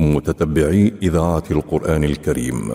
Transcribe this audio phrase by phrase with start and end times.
[0.00, 2.72] متتبعي إذاعة القرآن الكريم.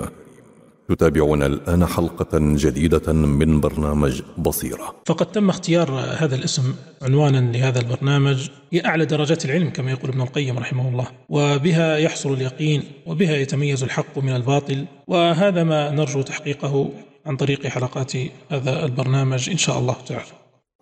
[0.90, 4.96] تتابعون الآن حلقة جديدة من برنامج بصيرة.
[5.06, 10.22] فقد تم اختيار هذا الاسم عنوانا لهذا البرنامج هي أعلى درجات العلم كما يقول ابن
[10.22, 11.08] القيم رحمه الله.
[11.30, 14.86] وبها يحصل اليقين وبها يتميز الحق من الباطل.
[15.08, 16.90] وهذا ما نرجو تحقيقه
[17.26, 18.14] عن طريق حلقات
[18.50, 20.32] هذا البرنامج إن شاء الله تعالى.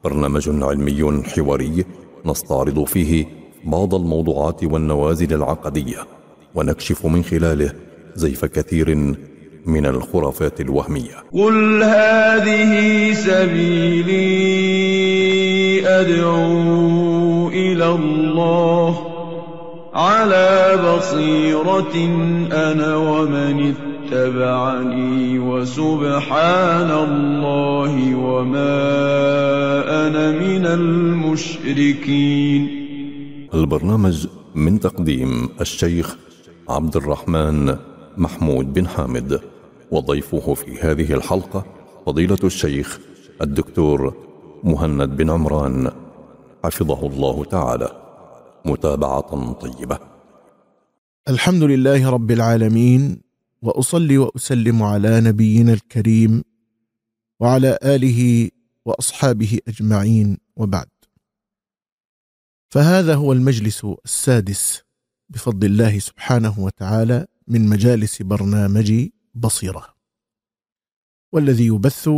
[0.04, 1.86] برنامج علمي حواري
[2.26, 3.26] نستعرض فيه
[3.64, 6.23] بعض الموضوعات والنوازل العقدية.
[6.56, 7.74] ونكشف من خلاله
[8.16, 8.96] زيف كثير
[9.66, 11.16] من الخرافات الوهمية.
[11.34, 14.24] قل هذه سبيلي
[15.88, 19.14] أدعو إلى الله.
[19.94, 21.96] على بصيرة
[22.52, 28.74] أنا ومن اتبعني وسبحان الله وما
[30.08, 32.62] أنا من المشركين.
[33.54, 36.18] البرنامج من تقديم الشيخ
[36.70, 37.78] عبد الرحمن
[38.18, 39.42] محمود بن حامد
[39.92, 41.66] وضيفه في هذه الحلقة
[42.06, 43.00] فضيلة الشيخ
[43.42, 44.16] الدكتور
[44.64, 45.92] مهند بن عمران
[46.64, 48.04] حفظه الله تعالى.
[48.66, 50.00] متابعة طيبة.
[51.30, 53.22] الحمد لله رب العالمين
[53.62, 56.44] وأصلي وأسلم على نبينا الكريم
[57.40, 58.50] وعلى آله
[58.86, 60.88] وأصحابه أجمعين وبعد.
[62.70, 64.84] فهذا هو المجلس السادس
[65.30, 69.94] بفضل الله سبحانه وتعالى من مجالس برنامج بصيرة
[71.32, 72.10] والذي يبث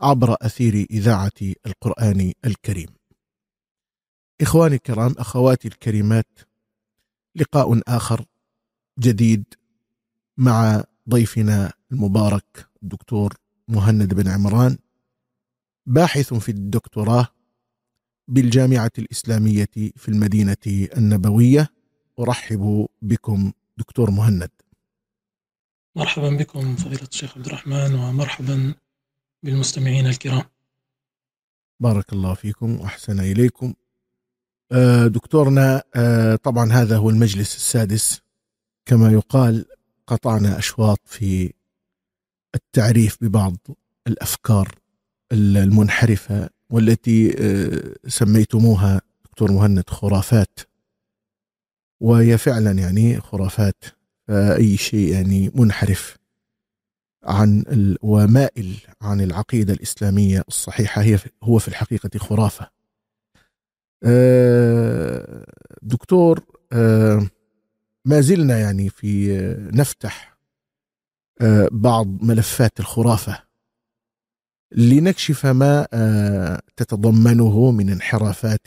[0.00, 1.32] عبر أثير إذاعة
[1.66, 2.88] القرآن الكريم.
[4.40, 6.38] إخواني الكرام أخواتي الكريمات
[7.36, 8.24] لقاء آخر
[8.98, 9.44] جديد
[10.36, 13.34] مع ضيفنا المبارك الدكتور
[13.68, 14.78] مهند بن عمران
[15.86, 17.28] باحث في الدكتوراه
[18.28, 20.56] بالجامعة الإسلامية في المدينة
[20.96, 21.75] النبوية.
[22.18, 24.50] أرحب بكم دكتور مهند.
[25.96, 28.74] مرحبا بكم فضيلة الشيخ عبد الرحمن ومرحبا
[29.42, 30.42] بالمستمعين الكرام.
[31.80, 33.74] بارك الله فيكم واحسن إليكم.
[34.72, 38.20] آه، دكتورنا آه، طبعا هذا هو المجلس السادس.
[38.86, 39.64] كما يقال
[40.06, 41.52] قطعنا أشواط في
[42.54, 43.56] التعريف ببعض
[44.06, 44.74] الأفكار
[45.32, 50.60] المنحرفة والتي آه، سميتموها دكتور مهند خرافات.
[52.00, 53.84] وهي فعلا يعني خرافات
[54.28, 56.16] فأي شيء يعني منحرف
[57.24, 57.64] عن
[58.02, 62.70] ومائل عن العقيدة الإسلامية الصحيحة هي هو في الحقيقة خرافة.
[64.04, 65.46] آه،
[65.82, 66.40] دكتور
[66.72, 67.26] آه،
[68.04, 69.38] ما زلنا يعني في
[69.72, 70.36] نفتح
[71.40, 73.42] آه، بعض ملفات الخرافة
[74.72, 75.86] لنكشف ما
[76.76, 78.66] تتضمنه من انحرافات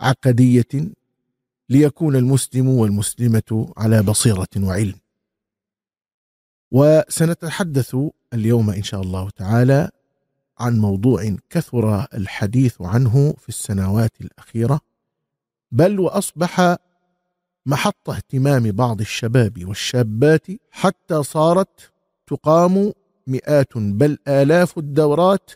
[0.00, 0.94] عقدية
[1.68, 4.94] ليكون المسلم والمسلمة على بصيرة وعلم.
[6.70, 7.96] وسنتحدث
[8.32, 9.90] اليوم إن شاء الله تعالى
[10.58, 14.80] عن موضوع كثر الحديث عنه في السنوات الأخيرة
[15.72, 16.76] بل وأصبح
[17.66, 21.92] محط اهتمام بعض الشباب والشابات حتى صارت
[22.26, 22.92] تقام
[23.26, 25.50] مئات بل آلاف الدورات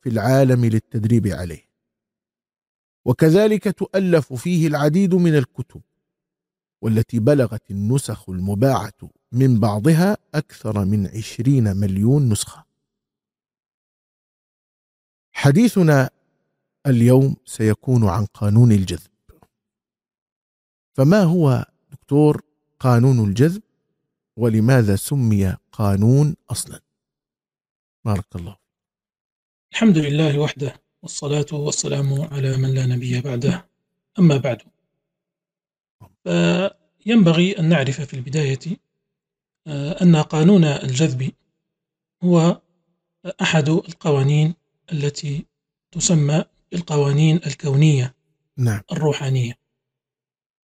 [0.00, 1.71] في العالم للتدريب عليه.
[3.04, 5.80] وكذلك تؤلف فيه العديد من الكتب
[6.82, 12.64] والتي بلغت النسخ المباعة من بعضها أكثر من عشرين مليون نسخة.
[15.32, 16.10] حديثنا
[16.86, 19.10] اليوم سيكون عن قانون الجذب.
[20.96, 22.42] فما هو دكتور
[22.80, 23.62] قانون الجذب؟
[24.36, 26.80] ولماذا سمي قانون أصلا؟
[28.04, 28.56] بارك الله
[29.72, 30.81] الحمد لله وحده.
[31.02, 33.68] والصلاة والسلام على من لا نبي بعده.
[34.18, 34.62] أما بعد.
[36.24, 38.58] فينبغي أن نعرف في البداية
[39.66, 41.32] آه، أن قانون الجذب
[42.24, 42.62] هو
[43.42, 44.54] أحد القوانين
[44.92, 45.46] التي
[45.92, 48.14] تسمى بالقوانين الكونية
[48.56, 48.80] نعم.
[48.92, 49.58] الروحانية.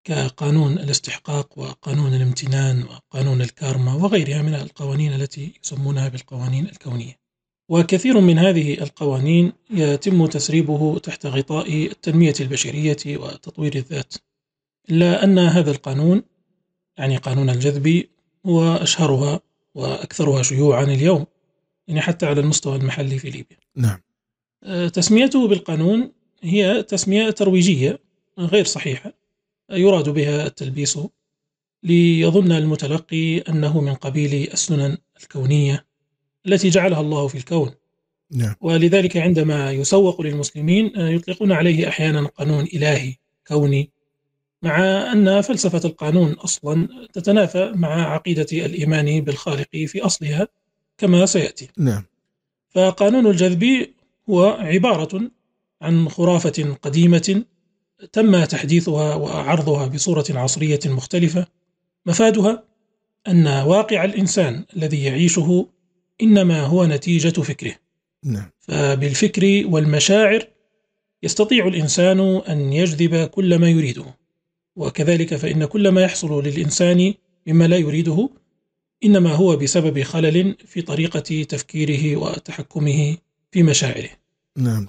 [0.03, 7.26] كقانون الاستحقاق وقانون الامتنان وقانون الكارما وغيرها من القوانين التي يسمونها بالقوانين الكونية.
[7.69, 14.13] وكثير من هذه القوانين يتم تسريبه تحت غطاء التنمية البشرية وتطوير الذات.
[14.89, 16.23] إلا أن هذا القانون
[16.97, 18.03] يعني قانون الجذب
[18.45, 19.39] هو أشهرها
[19.75, 21.25] وأكثرها شيوعا اليوم
[21.87, 23.57] يعني حتى على المستوى المحلي في ليبيا.
[23.75, 24.01] نعم.
[24.93, 26.11] تسميته بالقانون
[26.41, 27.99] هي تسمية ترويجية
[28.39, 29.13] غير صحيحة
[29.71, 30.99] يراد بها التلبيس
[31.83, 35.86] ليظن المتلقي أنه من قبيل السنن الكونية.
[36.47, 37.71] التي جعلها الله في الكون.
[38.31, 38.55] نعم.
[38.61, 43.15] ولذلك عندما يسوق للمسلمين يطلقون عليه أحيانا قانون إلهي
[43.47, 43.89] كوني
[44.63, 44.77] مع
[45.11, 50.47] أن فلسفة القانون أصلا تتنافى مع عقيدة الإيمان بالخالق في أصلها
[50.97, 51.67] كما سيأتي.
[51.77, 52.03] نعم.
[52.69, 53.87] فقانون الجذب
[54.29, 55.31] هو عبارة
[55.81, 57.43] عن خرافة قديمة
[58.11, 61.47] تم تحديثها وعرضها بصورة عصرية مختلفة.
[62.05, 62.63] مفادها
[63.27, 65.67] أن واقع الإنسان الذي يعيشه
[66.21, 67.75] إنما هو نتيجة فكره.
[68.23, 68.51] نعم.
[68.59, 70.47] فبالفكر والمشاعر
[71.23, 74.05] يستطيع الإنسان أن يجذب كل ما يريده
[74.75, 77.13] وكذلك فإن كل ما يحصل للإنسان
[77.47, 78.29] مما لا يريده
[79.03, 83.17] إنما هو بسبب خلل في طريقة تفكيره وتحكمه
[83.51, 84.09] في مشاعره.
[84.57, 84.87] نعم.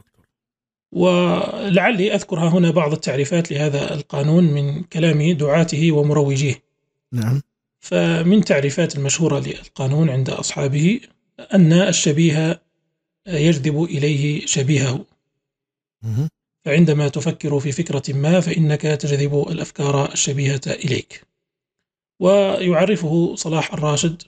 [0.92, 6.62] ولعلي أذكر هنا بعض التعريفات لهذا القانون من كلام دعاته ومروجيه.
[7.12, 7.42] نعم.
[7.80, 11.00] فمن تعريفات المشهورة للقانون عند أصحابه
[11.40, 12.62] أن الشبيه
[13.28, 15.04] يجذب إليه شبيهه.
[16.64, 21.22] فعندما تفكر في فكرة ما فإنك تجذب الأفكار الشبيهة إليك
[22.20, 24.22] ويعرفه صلاح الراشد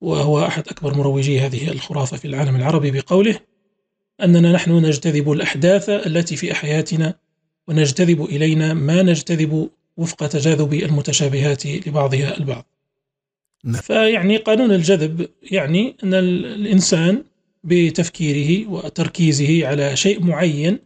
[0.00, 3.40] وهو أحد أكبر مروجي هذه الخرافة في العالم العربي بقوله
[4.22, 7.14] أننا نحن نجتذب الأحداث التي في حياتنا
[7.68, 12.66] ونجتذب إلينا ما نجتذب وفق تجاذب المتشابهات لبعضها البعض.
[13.72, 17.24] فيعني قانون الجذب يعني أن الإنسان
[17.64, 20.78] بتفكيره وتركيزه على شيء معين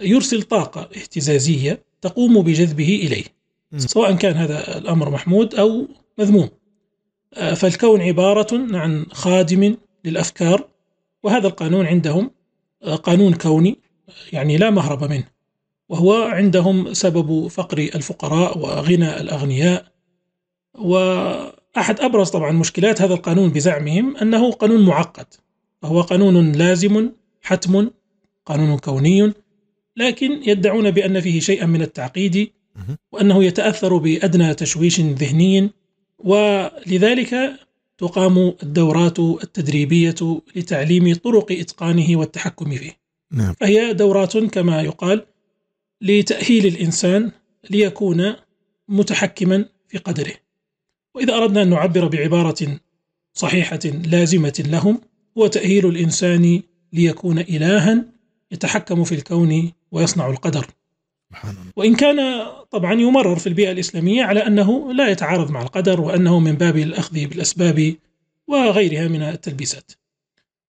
[0.00, 3.24] يرسل طاقة اهتزازية تقوم بجذبه إليه.
[3.76, 5.88] سواء كان هذا الأمر محمود أو
[6.18, 6.48] مذموم.
[7.34, 10.68] آه، فالكون عبارة عن خادم للأفكار
[11.22, 12.30] وهذا القانون عندهم
[12.82, 13.78] آه، قانون كوني
[14.32, 15.24] يعني لا مهرب منه.
[15.88, 19.86] وهو عندهم سبب فقر الفقراء وغنى الأغنياء
[21.78, 25.26] وأحد أبرز طبعا مشكلات هذا القانون بزعمهم أنه قانون معقد
[25.82, 27.10] فهو قانون لازم
[27.42, 27.90] حتم
[28.46, 29.32] قانون كوني
[29.96, 32.50] لكن يدعون بأن فيه شيئا من التعقيد.
[33.12, 35.70] وأنه يتأثر بأدنى تشويش ذهني
[36.18, 37.34] ولذلك
[37.98, 42.92] تقام الدورات التدريبية لتعليم طرق إتقانه والتحكم فيه.
[43.32, 43.52] نعم.
[43.52, 45.26] فهي دورات كما يقال
[46.00, 47.30] لتأهيل الإنسان
[47.70, 48.34] ليكون
[48.88, 50.34] متحكما في قدره.
[51.18, 52.78] وإذا أردنا أن نعبر بعبارة
[53.34, 55.00] صحيحة لازمة لهم
[55.38, 56.62] هو تأهيل الإنسان
[56.92, 58.04] ليكون إلها
[58.52, 60.66] يتحكم في الكون ويصنع القدر.
[61.76, 66.52] وإن كان طبعا يمرر في البيئة الإسلامية على أنه لا يتعارض مع القدر وأنه من
[66.52, 67.94] باب الأخذ بالأسباب
[68.46, 69.92] وغيرها من التلبيسات.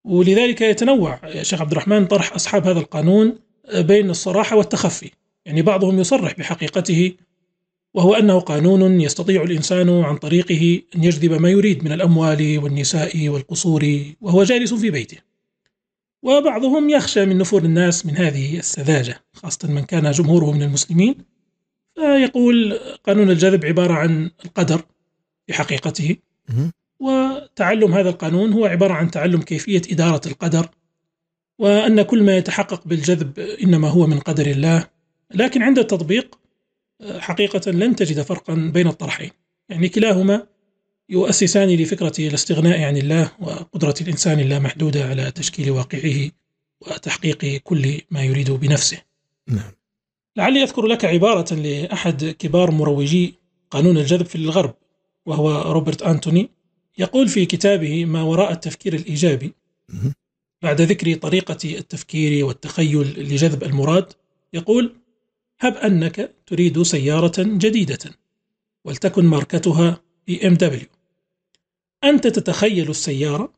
[0.04, 3.38] ولذلك يتنوع يا شيخ عبد الرحمن طرح أصحاب هذا القانون
[3.74, 5.10] بين الصراحة والتخفي.
[5.46, 7.12] يعني بعضهم يصرح بحقيقته
[7.94, 14.02] وهو أنه قانون يستطيع الإنسان عن طريقه أن يجذب ما يريد من الأموال والنساء والقصور
[14.20, 15.18] وهو جالس في بيته.
[16.22, 21.14] وبعضهم يخشى من نفور الناس من هذه السذاجة خاصة من كان جمهوره من المسلمين.
[21.94, 24.82] فيقول قانون الجذب عبارة عن القدر
[25.46, 26.16] في حقيقته.
[27.00, 30.68] وتعلم هذا القانون هو عبارة عن تعلم كيفية إدارة القدر.
[31.58, 34.86] وأن كل ما يتحقق بالجذب إنما هو من قدر الله.
[35.34, 36.39] لكن عند التطبيق
[37.18, 39.30] حقيقة لن تجد فرقا بين الطرحين.
[39.68, 40.46] يعني كلاهما
[41.08, 46.30] يؤسسان لفكرة الاستغناء عن الله وقدرة الإنسان اللامحدودة على تشكيل واقعه
[46.80, 48.98] وتحقيق كل ما يريد بنفسه.
[49.48, 49.72] نعم.
[50.36, 53.34] لعلي أذكر لك عبارة لأحد كبار مروجي
[53.70, 54.74] قانون الجذب في الغرب
[55.26, 56.50] وهو روبرت أنتوني
[56.98, 59.52] يقول في كتابه ما وراء التفكير الإيجابي.
[60.62, 64.12] بعد ذكر طريقة التفكير والتخيل لجذب المراد
[64.52, 64.99] يقول
[65.60, 67.98] هب أنك تريد سيارة جديدة
[68.84, 70.86] ولتكن ماركتها BMW.
[72.04, 73.52] أنت تتخيل السيارة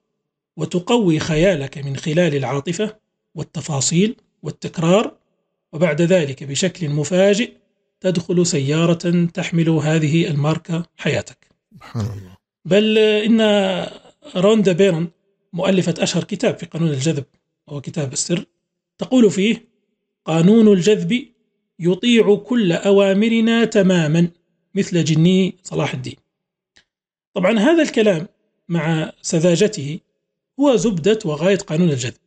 [0.56, 2.96] وتقوي خيالك من خلال العاطفة
[3.34, 5.16] والتفاصيل والتكرار
[5.72, 7.52] وبعد ذلك بشكل مفاجئ
[8.00, 11.48] تدخل سيارة تحمل هذه الماركة حياتك.
[11.74, 12.36] سبحان الله.
[12.64, 13.40] بل إن
[14.36, 15.08] روندا بيرن
[15.52, 17.24] مؤلفة أشهر كتاب في قانون الجذب
[17.66, 18.44] وهو كتاب السر
[18.98, 19.68] تقول فيه
[20.24, 21.31] قانون الجذب
[21.78, 24.28] يطيع كل أوامرنا تماما
[24.74, 26.16] مثل جني صلاح الدين.
[27.34, 28.26] طبعا هذا الكلام
[28.68, 30.00] مع سذاجته
[30.60, 32.20] هو زبدة وغاية قانون الجذب.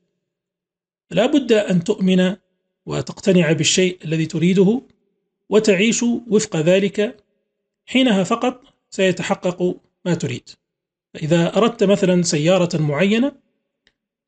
[1.12, 2.36] لا بد أن تؤمن
[2.86, 4.82] وتقتنع بالشيء الذي تريده
[5.50, 7.24] وتعيش وفق ذلك.
[7.86, 10.50] حينها فقط سيتحقق ما تريد.
[11.14, 13.32] فإذا أردت مثلا سيارة معينة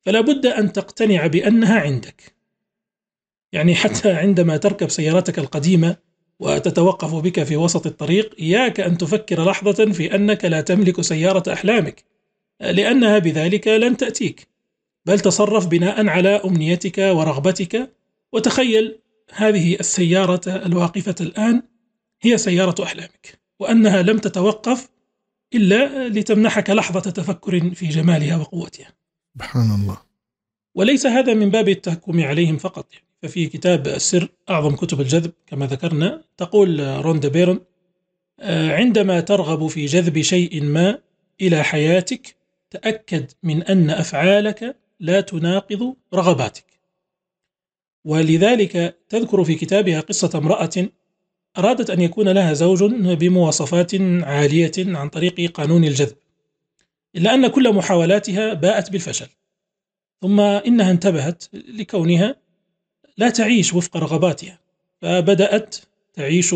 [0.00, 2.37] فلا بد أن تقتنع بأنها عندك.
[3.52, 5.96] يعني حتى عندما تركب سيارتك القديمة
[6.40, 12.04] وتتوقف بك في وسط الطريق إياك أن تفكر لحظة في أنك لا تملك سيارة أحلامك
[12.60, 14.48] لأنها بذلك لن تأتيك.
[15.06, 17.92] بل تصرف بناء على أمنيتك ورغبتك
[18.32, 18.98] وتخيل
[19.32, 21.62] هذه السيارة الواقفة الآن
[22.22, 24.88] هي سيارة أحلامك وأنها لم تتوقف
[25.54, 28.92] إلا لتمنحك لحظة تفكر في جمالها وقوتها.
[29.34, 29.98] سبحان الله.
[30.74, 32.92] وليس هذا من باب التهكم عليهم فقط.
[32.92, 37.60] يعني ففي كتاب السر أعظم كتب الجذب كما ذكرنا تقول روندا بيرون
[38.40, 40.98] آه، عندما ترغب في جذب شيء ما
[41.40, 42.36] إلى حياتك
[42.70, 46.64] تأكد من أن أفعالك لا تناقض رغباتك.
[48.04, 50.88] ولذلك تذكر في كتابها قصة امرأة
[51.58, 56.16] أرادت أن يكون لها زوج بمواصفات عالية عن طريق قانون الجذب
[57.16, 59.28] إلا أن كل محاولاتها باءت بالفشل.
[60.22, 62.36] ثم إنها انتبهت لكونها
[63.18, 64.58] لا تعيش وفق رغباتها.
[65.02, 65.76] فبدأت
[66.14, 66.54] تعيش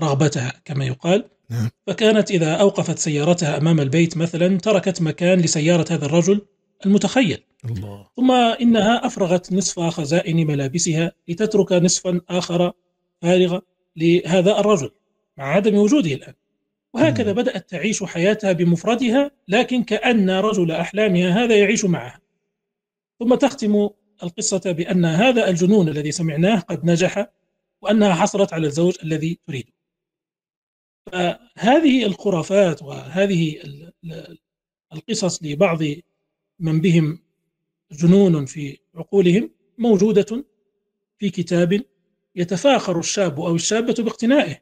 [0.00, 1.24] رغبتها كما يقال.
[1.50, 1.70] نعم.
[1.86, 6.40] فكانت إذا أوقفت سيارتها أمام البيت مثلا تركت مكان لسيارة هذا الرجل
[6.86, 7.42] المتخيل.
[7.64, 8.06] الله.
[8.16, 12.72] ثم إنها أفرغت نصف خزائن ملابسها لتترك نصفا آخر
[13.22, 13.60] فارغا
[13.96, 14.90] لهذا الرجل
[15.36, 16.34] مع عدم وجوده الآن.
[16.94, 17.38] وهكذا مم.
[17.38, 22.20] بدأت تعيش حياتها بمفردها لكن كأن رجل أحلامها هذا يعيش معها.
[23.18, 23.88] ثم تختم
[24.22, 27.30] القصة بأن هذا الجنون الذي سمعناه قد نجح
[27.82, 29.72] وأنها حصلت على الزوج الذي تريده.
[31.12, 34.38] فهذه الخرافات وهذه ال- ال-
[34.92, 35.78] القصص لبعض
[36.58, 37.18] من بهم
[37.92, 40.44] جنون في عقولهم موجودة
[41.18, 41.84] في كتاب
[42.34, 44.58] يتفاخر الشاب أو الشابة باقتنائه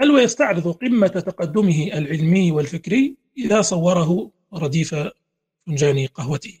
[0.00, 4.94] هل ويستعرض قمة تقدمه العلمي والفكري إذا صوره رديف
[5.66, 6.60] فنجان قهوته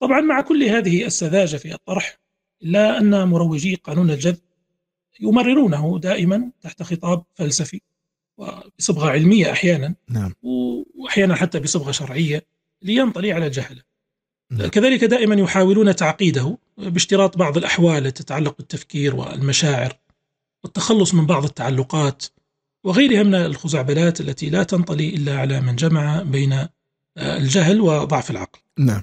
[0.00, 2.18] طبعا مع كل هذه السذاجة في الطرح
[2.62, 4.48] إلا أن مروجي قانون الجذب
[5.20, 7.80] يمررونه دائما تحت خطاب فلسفي
[8.38, 10.34] وبصبغة علمية أحيانا نعم.
[10.42, 12.46] وأحيانا حتى بصبغة شرعية
[12.82, 13.82] لينطلي على الجهلة
[14.52, 14.68] نعم.
[14.68, 19.98] كذلك دائما يحاولون تعقيده باشتراط بعض الأحوال التي تتعلق بالتفكير والمشاعر
[20.64, 22.24] والتخلص من بعض التعلقات
[22.84, 26.68] وغيرها من الخزعبلات التي لا تنطلي إلا على من جمع بين آه،
[27.16, 28.60] الجهل وضعف العقل.
[28.78, 29.02] نعم.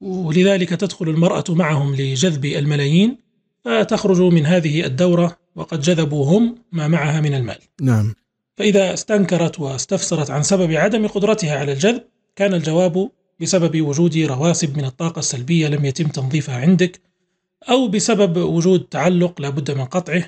[0.00, 3.18] ولذلك تدخل المرأة معهم لجذب الملايين
[3.64, 7.58] فتخرج من هذه الدورة وقد جذبوا هم ما معها من المال.
[7.80, 8.14] نعم.
[8.56, 12.04] فإذا استنكرت واستفسرت عن سبب عدم قدرتها على الجذب
[12.36, 17.00] كان الجواب بسبب وجود رواسب من الطاقة السلبية لم يتم تنظيفها عندك
[17.70, 20.24] أو بسبب وجود تعلق لا بد من قطعه.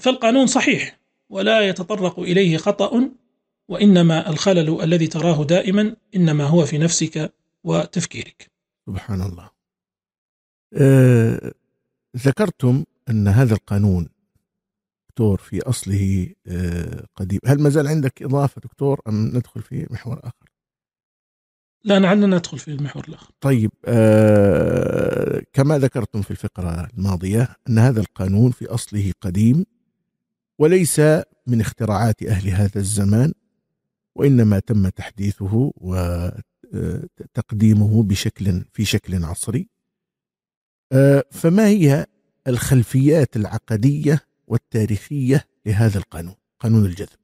[0.00, 0.98] فالقانون صحيح
[1.30, 3.10] ولا يتطرق إليه خطأ
[3.68, 7.32] وإنما الخلل الذي تراه دائما إنما هو في نفسك
[7.64, 8.57] وتفكيرك.
[8.88, 9.50] سبحان الله.
[10.74, 11.52] آه،
[12.16, 14.08] ذكرتم أن هذا القانون
[15.08, 17.40] دكتور في أصله آه، قديم.
[17.46, 20.48] هل ما زال عندك إضافة دكتور أم ندخل في محور آخر؟
[21.84, 23.30] لا لعلنا ندخل في المحور الآخر.
[23.40, 29.64] طيب آه كما ذكرتم في الفقرة الماضية أن هذا القانون في أصله قديم
[30.58, 31.00] وليس
[31.46, 33.32] من اختراعات أهل هذا الزمان
[34.14, 35.72] وإنما تم تحديثه
[36.74, 39.68] وتقديمه بشكل في شكل عصري.
[40.92, 42.06] آه فما هي
[42.48, 47.18] الخلفيات العقدية والتاريخية لهذا القانون قانون الجذب؟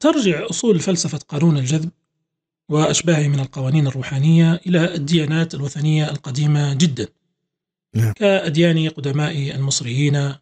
[0.00, 1.90] ترجع أصول فلسفة قانون الجذب
[2.68, 7.08] وأشباهه من القوانين الروحانية إلى الديانات الوثنية القديمة جدا.
[7.94, 8.12] نعم.
[8.12, 10.34] كأديان قدماء المصريين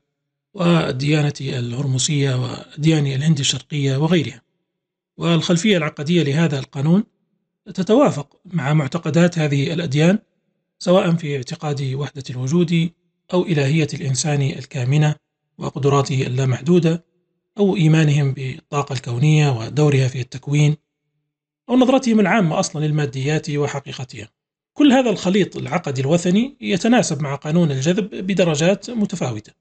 [0.55, 4.43] والديانة الهرمسية وأديان الهند الشرقية وغيرها.
[5.17, 7.05] والخلفية العقدية لهذا القانون
[7.75, 10.19] تتوافق مع معتقدات هذه الأديان
[10.79, 12.91] سواء في اعتقاد وحدة الوجود
[13.33, 15.17] أو إلهية الإنسان الكامنة
[15.59, 17.05] وقدراته اللامحدودة
[17.59, 20.77] أو إيمانهم بالطاقة الكونية ودورها في التكوين
[21.69, 24.29] أو نظرتهم العامة أصلا للماديات وحقيقتها.
[24.73, 29.53] كل هذا الخليط العقدي الوثني يتناسب مع قانون الجذب بدرجات متفاوتة.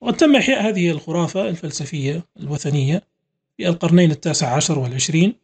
[0.00, 3.11] وقد تم إحياء هذه الخرافة الفلسفية الوثنية
[3.56, 5.34] في القرنين التاسع عشر والعشرين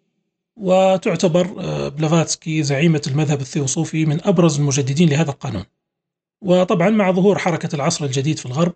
[0.57, 5.65] وتعتبر آه، بلافاتسكي زعيمة المذهب الثيوصوفي من أبرز المجددين لهذا القانون.
[6.43, 8.75] وطبعا مع ظهور حركة العصر الجديد في الغرب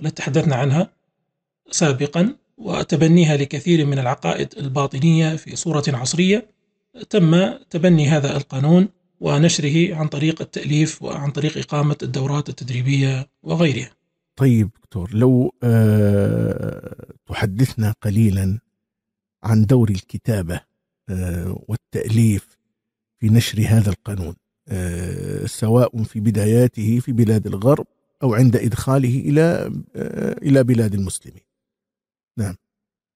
[0.00, 0.90] التي تحدثنا عنها
[1.70, 6.48] سابقا وتبنيها لكثير من العقائد الباطنية في صورة عصرية
[7.10, 8.88] تم تبني هذا القانون
[9.20, 13.90] ونشره عن طريق التأليف وعن طريق إقامة الدورات التدريبية وغيرها.
[14.36, 18.58] طيب دكتور لو آه تحدثنا قليلا
[19.42, 20.60] عن دور الكتابة
[21.08, 22.58] آه والتأليف
[23.20, 24.34] في نشر هذا القانون
[24.68, 27.86] آه سواء في بداياته في بلاد الغرب
[28.22, 31.48] أو عند إدخاله إلى آه إلى بلاد المسلمين.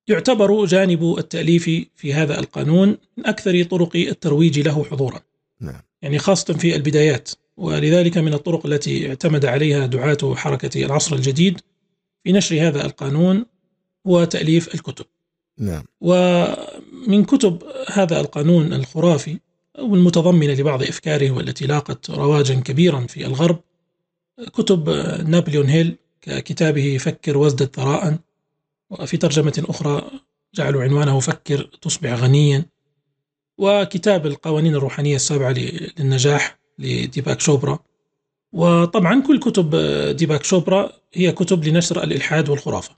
[0.09, 1.65] يعتبر جانب التأليف
[1.97, 5.21] في هذا القانون من أكثر طرق الترويج له حضورا.
[5.61, 5.81] نعم.
[6.03, 11.61] يعني خاصة في البدايات ولذلك من الطرق التي اعتمد عليها دعاة حركة العصر الجديد
[12.25, 13.47] في نشر هذا القانون
[14.07, 15.05] هو تأليف الكتب.
[15.63, 15.83] نعم.
[16.01, 19.39] ومن كتب هذا القانون الخرافي
[19.79, 23.59] والمتضمنة لبعض أفكاره والتي لاقت رواجا كبيرا في الغرب
[24.53, 24.91] كتب
[25.29, 28.19] نابليون هيل ككتابه فكر وازدد ثراء
[28.91, 30.11] وفي ترجمة أخرى
[30.55, 32.65] جعلوا عنوانه فكر تصبح غنيا
[33.59, 37.79] وكتاب القوانين الروحانية السابعة للنجاح لديباك شوبرا.
[38.53, 39.77] وطبعا كل كتب
[40.17, 42.97] ديباك شوبرا هي كتب لنشر الإلحاد والخرافة.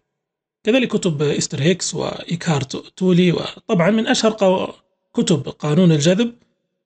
[0.64, 4.74] كذلك كتب إستر هيكس وإيكارت تولي وطبعا من أشهر
[5.14, 6.34] كتب قانون الجذب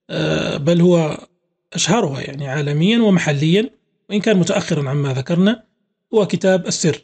[0.09, 1.17] آه، بل هو
[1.73, 3.69] أشهرها يعني عالميا ومحليا
[4.09, 5.63] وإن كان متأخرا عما ذكرنا
[6.13, 7.01] هو كتاب السر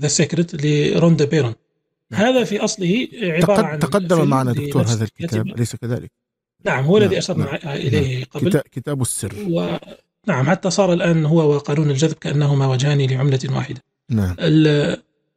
[0.00, 1.54] The Secret لروندا بايرن
[2.12, 6.10] هذا في أصله عبارة عن تقدم معنا دكتور هذا الكتاب أليس كذلك؟
[6.64, 7.06] نعم هو نعم.
[7.06, 7.76] الذي أشرنا نعم.
[7.76, 8.24] إليه نعم.
[8.30, 9.76] قبل كتاب السر و...
[10.26, 14.36] نعم حتى صار الآن هو وقانون الجذب كأنهما وجهان لعملة واحدة نعم.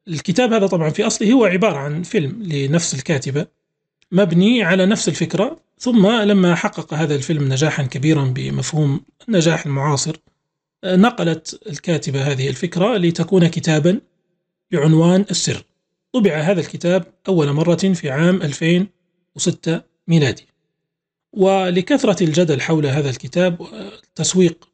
[0.07, 3.47] الكتاب هذا طبعا في أصله هو عبارة عن فيلم لنفس الكاتبة
[4.11, 10.15] مبني على نفس الفكرة ثم لما حقق هذا الفيلم نجاحا كبيرا بمفهوم النجاح المعاصر
[10.85, 14.01] نقلت الكاتبة هذه الفكرة لتكون كتابا
[14.71, 15.63] بعنوان السر.
[16.13, 20.47] طبع هذا الكتاب أول مرة في عام 2006 ميلادي.
[21.33, 23.67] ولكثرة الجدل حول هذا الكتاب
[24.15, 24.69] تسويق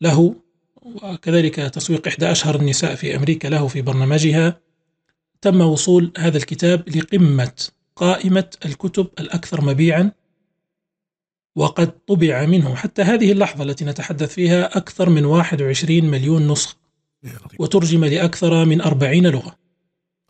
[0.00, 0.34] له
[0.82, 4.60] وكذلك تسويق إحدى أشهر النساء في أمريكا له في برنامجها
[5.40, 7.52] تم وصول هذا الكتاب لقمة
[7.96, 10.12] قائمة الكتب الأكثر مبيعا
[11.56, 12.74] وقد طبع منه.
[12.74, 16.76] حتى هذه اللحظة التي نتحدث فيها أكثر من 21 مليون نسخة
[17.58, 19.56] وترجم لأكثر من 40 لغة.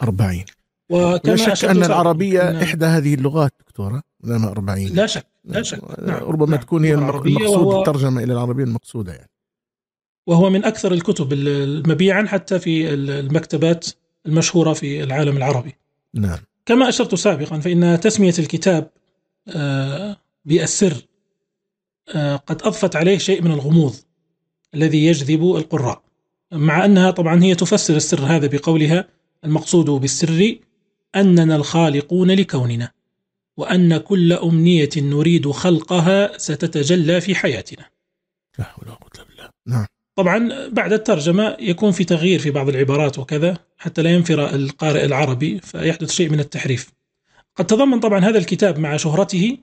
[0.03, 0.45] 40
[0.91, 5.63] وكما لا شك أن العربية إن إحدى هذه اللغات دكتورة لما 40 لا شك لا
[5.63, 6.01] شك.
[6.03, 6.23] نعم.
[6.23, 6.61] ربما نعم.
[6.61, 9.31] تكون هي المقصود وهو الترجمة إلى العربية المقصودة يعني.
[10.27, 13.87] وهو من أكثر الكتب المبيعا حتى في المكتبات
[14.27, 15.75] المشهورة في العالم العربي.
[16.15, 16.39] نعم.
[16.67, 18.91] كما أشرت سابقا فإن تسمية الكتاب
[19.49, 21.07] آه، بالسر
[22.15, 23.95] آه، قد أضفت عليه شيء من الغموض
[24.75, 26.03] الذي يجذب القراء.
[26.53, 29.09] مع أنها طبعا هي تفسر السر هذا بقولها
[29.45, 30.59] المقصود بالسر
[31.17, 32.91] أننا الخالقون لكوننا
[33.57, 37.87] وأن كل أمنية نريد خلقها ستتجلى في حياتنا.
[38.59, 39.51] لا حول ولا قوة إلا بالله.
[39.67, 39.87] نعم.
[40.21, 45.61] طبعا بعد الترجمة يكون في تغيير في بعض العبارات وكذا حتى لا ينفر القارئ العربي
[45.61, 46.91] فيحدث شيء من التحريف.
[47.57, 49.59] قد تضمن طبعا هذا الكتاب مع شهرته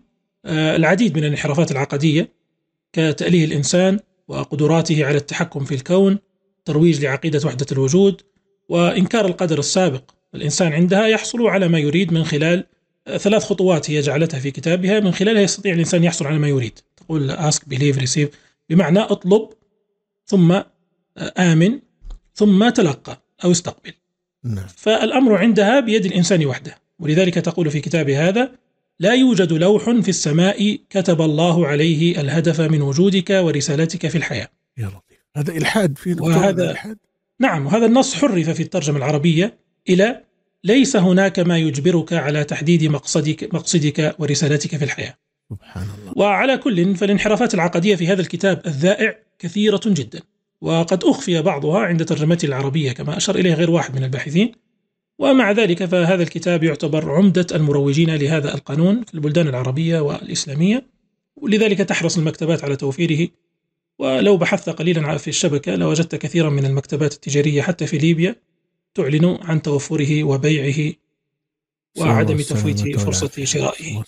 [0.46, 2.30] آه، العديد من الانحرافات العقدية
[2.94, 6.18] كتأليه الإنسان وقدراته على التحكم في الكون
[6.66, 8.22] ترويج لعقيدة وحدة الوجود
[8.70, 12.66] وإنكار القدر السابق الإنسان عندها يحصل على ما يريد من خلال
[13.08, 16.80] آه، ثلاث خطوات هي جعلتها في كتابها من خلالها يستطيع الإنسان يحصل على ما يريد.
[16.98, 18.28] تقول ask believe receive.
[18.70, 19.50] بمعنى اطلب
[20.28, 20.62] ثم
[21.38, 21.80] آمن
[22.34, 23.94] ثم تلقى أو استقبل.
[24.44, 24.68] نعم.
[24.78, 28.52] فالأمر عندها بيد الإنسان وحده ولذلك تقول في كتابها هذا
[29.00, 34.48] لا يوجد لوح في السماء كتب الله عليه الهدف من وجودك ورسالتك في الحياة.
[34.78, 35.18] يا لطيف.
[35.36, 36.98] هذا إلحاد في وهذا إلحاد؟
[37.40, 39.58] نعم وهذا النص حرف في الترجمة العربية
[39.90, 40.24] إلى
[40.64, 45.18] ليس هناك ما يجبرك على تحديد مقصدك, مقصدك ورسالتك في الحياة.
[45.50, 46.14] سبحان الله.
[46.16, 50.22] وعلى كل فالانحرافات العقدية في هذا الكتاب الذائع كثيرة جدا
[50.62, 54.52] وقد أخفي بعضها عند ترجمته العربية كما أشار إليه غير واحد من الباحثين.
[55.20, 60.86] ومع ذلك فهذا الكتاب يعتبر عمدة المروجين لهذا القانون في البلدان العربية والإسلامية
[61.36, 63.28] ولذلك تحرص المكتبات على توفيره.
[64.00, 68.36] ولو بحثت قليلا في الشبكة لوجدت كثيرا من المكتبات التجارية حتى في ليبيا
[68.94, 70.94] تعلن عن توفره وبيعه
[72.00, 74.04] وعدم تفويت فرصة شرائه.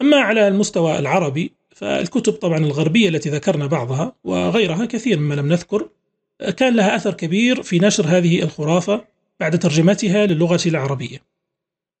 [0.00, 5.88] أما على المستوى العربي فالكتب طبعا الغربية التي ذكرنا بعضها وغيرها كثير مما لم نذكر
[6.56, 9.04] كان لها أثر كبير في نشر هذه الخرافة
[9.40, 11.18] بعد ترجمتها للغة العربية.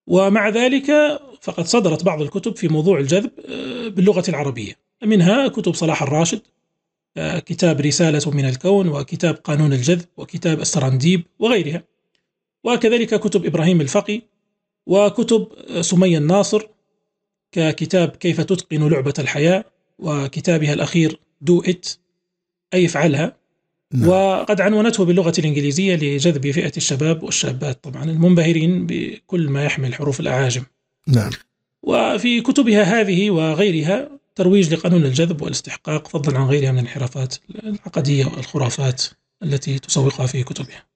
[0.06, 4.72] ومع ذلك فقد صدرت بعض الكتب في موضوع الجذب آه، باللغة العربية.
[5.04, 6.40] منها كتب صلاح الراشد
[7.16, 11.82] آه، كتاب رسالة من الكون وكتاب قانون الجذب وكتاب السرانديب وغيرها.
[12.64, 14.22] وكذلك كتب إبراهيم الفقي
[14.86, 15.48] وكتب
[15.80, 16.62] سمية الناصر
[17.52, 19.64] ككتاب كيف تتقن لعبة الحياة
[19.98, 21.98] وكتابها الأخير Do It
[22.74, 23.36] أي افعلها.
[23.92, 24.08] نعم.
[24.08, 30.62] وقد عنونته باللغة الإنجليزية لجذب فئة الشباب والشابات طبعا المنبهرين بكل ما يحمل حروف الأعاجم.
[31.06, 31.30] نعم.
[31.82, 39.04] وفي كتبها هذه وغيرها ترويج لقانون الجذب والاستحقاق فضلا عن غيرها من الانحرافات العقدية والخرافات
[39.42, 40.86] التي تسوقها في كتبها.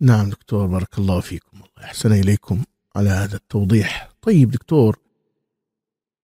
[0.00, 1.56] نعم دكتور بارك الله فيكم.
[1.56, 2.62] الله أحسن إليكم
[2.96, 4.08] على هذا التوضيح.
[4.22, 4.98] طيب دكتور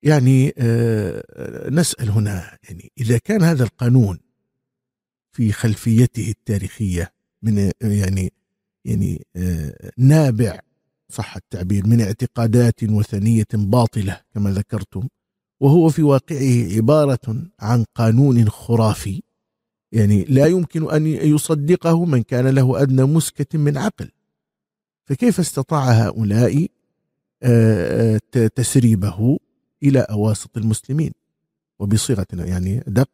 [0.05, 4.19] يعني آه نسأل هنا يعني إذا كان هذا القانون
[5.33, 7.12] في خلفيته التاريخية
[7.43, 8.33] من يعني
[8.85, 10.61] يعني آه، نابع
[11.09, 15.09] صح التعبير من اعتقادات وثنية باطلة كما ذكرتم
[15.61, 19.23] وهو في واقعه عبارة عن قانون خرافي
[19.93, 24.11] يعني لا يمكن أن يصدقه من كان له أدنى مسكة من عقل.
[25.05, 26.67] فكيف استطاع هؤلاء
[27.43, 28.21] آه،
[28.55, 29.38] تسريبه؟
[29.85, 31.12] إلى أواسط المسلمين.
[31.79, 33.11] وبصيغة يعني دق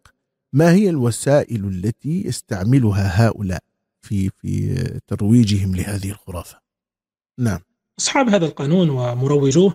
[0.52, 3.62] ما هي الوسائل التي يستعملها هؤلاء
[4.02, 6.60] في في ترويجهم لهذه الخرافة؟
[7.38, 7.60] نعم.
[7.98, 9.74] أصحاب هذا القانون ومروجوه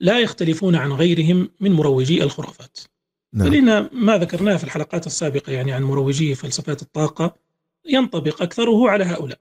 [0.00, 2.78] لا يختلفون عن غيرهم من مروجي الخرافات.
[3.32, 3.48] نعم.
[3.48, 7.34] لأن ما ذكرناه في الحلقات السابقة يعني عن مروجي فلسفات الطاقة
[7.88, 9.38] ينطبق أكثره على هؤلاء.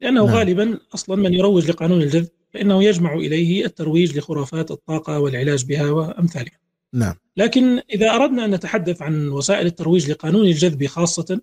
[0.00, 0.34] لأنه نعم.
[0.34, 6.58] غالبا أصلا من يروج لقانون الجذب فإنه يجمع إليه الترويج لخرافات الطاقة والعلاج بها وأمثالها.
[6.92, 7.14] نعم.
[7.36, 11.40] لكن إذا أردنا أن نتحدث عن وسائل الترويج لقانون الجذب خاصة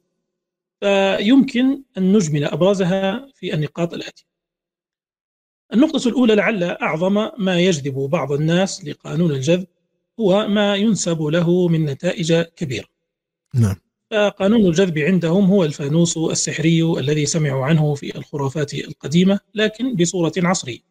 [0.79, 4.23] فيمكن أن نجمل أبرزها في النقاط الآتية.
[5.73, 9.67] النقطة الأولى لعل أعظم ما يجذب بعض الناس لقانون الجذب
[10.19, 12.87] هو ما ينسب له من نتائج كبيرة.
[13.53, 13.75] نعم.
[14.11, 20.90] فقانون الجذب عندهم هو الفانوس السحري الذي سمعوا عنه في الخرافات القديمة لكن بصورة عصرية.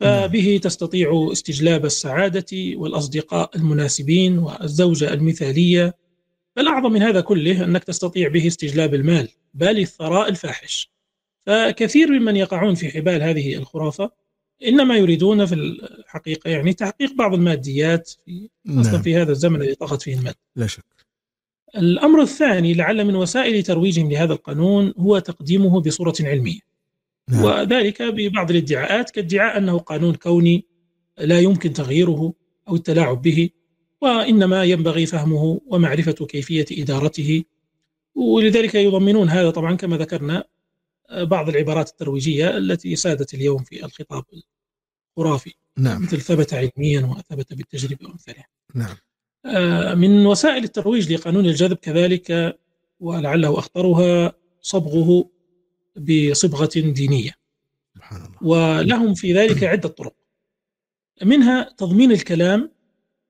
[0.00, 0.58] فبه نعم.
[0.58, 5.94] تستطيع استجلاب السعادة والأصدقاء المناسبين والزوجة المثالية.
[6.58, 10.90] الأعظم من هذا كله أنك تستطيع به استجلاب المال بل الثراء الفاحش.
[11.46, 14.10] فكثير ممن يقعون في حبال هذه الخرافة
[14.66, 19.02] إنما يريدون في الحقيقة يعني تحقيق بعض الماديات في خاصة نعم.
[19.02, 20.34] في هذا الزمن الذي طغت فيه المال.
[20.56, 20.84] لا شك.
[21.76, 26.67] الأمر الثاني لعل من وسائل ترويجهم لهذا القانون هو تقديمه بصورة علمية.
[27.28, 27.44] نعم.
[27.44, 30.66] وذلك ببعض الادعاءات كادعاء أنه قانون كوني
[31.18, 32.32] لا يمكن تغييره
[32.68, 33.50] أو التلاعب به
[34.00, 37.44] وإنما ينبغي فهمه ومعرفة كيفية إدارته
[38.14, 40.44] ولذلك يضمنون هذا طبعا كما ذكرنا
[41.12, 44.24] بعض العبارات الترويجية التي سادت اليوم في الخطاب
[45.18, 46.02] الخرافي نعم.
[46.02, 48.96] مثل ثبت علميا وثبت بالتجربة وأمثالها نعم.
[49.46, 52.58] آه، من وسائل الترويج لقانون الجذب كذلك
[53.00, 55.30] ولعله أخطرها صبغه
[55.98, 57.32] بصبغة دينية.
[57.94, 58.38] سبحان الله.
[58.42, 60.14] ولهم في ذلك عدة طرق.
[61.22, 62.70] منها تضمين الكلام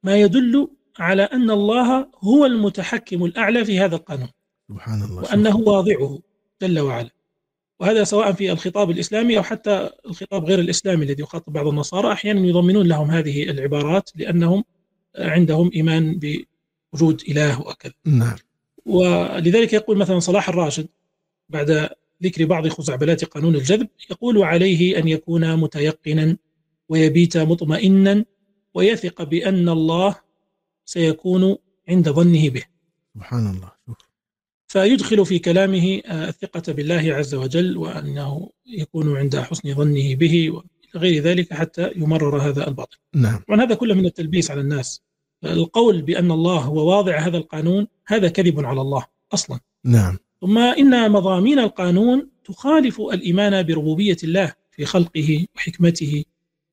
[0.02, 4.28] ما يدل على أن الله هو المتحكم الأعلى في هذا القانون.
[4.68, 5.22] سبحان الله.
[5.22, 6.18] وأنه واضعه
[6.62, 7.10] جل وعلا.
[7.80, 12.40] وهذا سواء في الخطاب الإسلامي أو حتى الخطاب غير الإسلامي الذي يخاطب بعض النصارى أحيانا
[12.40, 14.64] يضمنون لهم هذه العبارات لأنهم
[15.18, 16.20] عندهم إيمان
[16.92, 17.92] بوجود إله وكذا.
[18.04, 18.36] نعم.
[18.86, 20.88] ولذلك يقول مثلا صلاح الراشد
[21.48, 21.88] بعد
[22.22, 26.36] ذكر بعض خزعبلات قانون الجذب يقول عليه أن يكون متيقنا
[26.88, 28.24] ويبيت مطمئنا
[28.74, 30.16] ويثق بأن الله
[30.84, 31.56] سيكون
[31.88, 32.62] عند ظنه به.
[33.14, 33.72] سبحان الله
[34.68, 40.62] فيدخل في كلامه آه، الثقة بالله عز وجل وأنه يكون عند حسن ظنه به
[40.94, 42.96] وغير ذلك حتى يمرر هذا الباطل.
[43.14, 43.42] نعم.
[43.48, 45.02] وأن هذا كله من التلبيس على الناس.
[45.44, 49.60] القول بأن الله هو واضع هذا القانون هذا كذب على الله أصلا.
[49.84, 50.18] نعم.
[50.40, 56.24] ثم إن مضامين القانون تخالف الإيمان بربوبية الله في خلقه وحكمته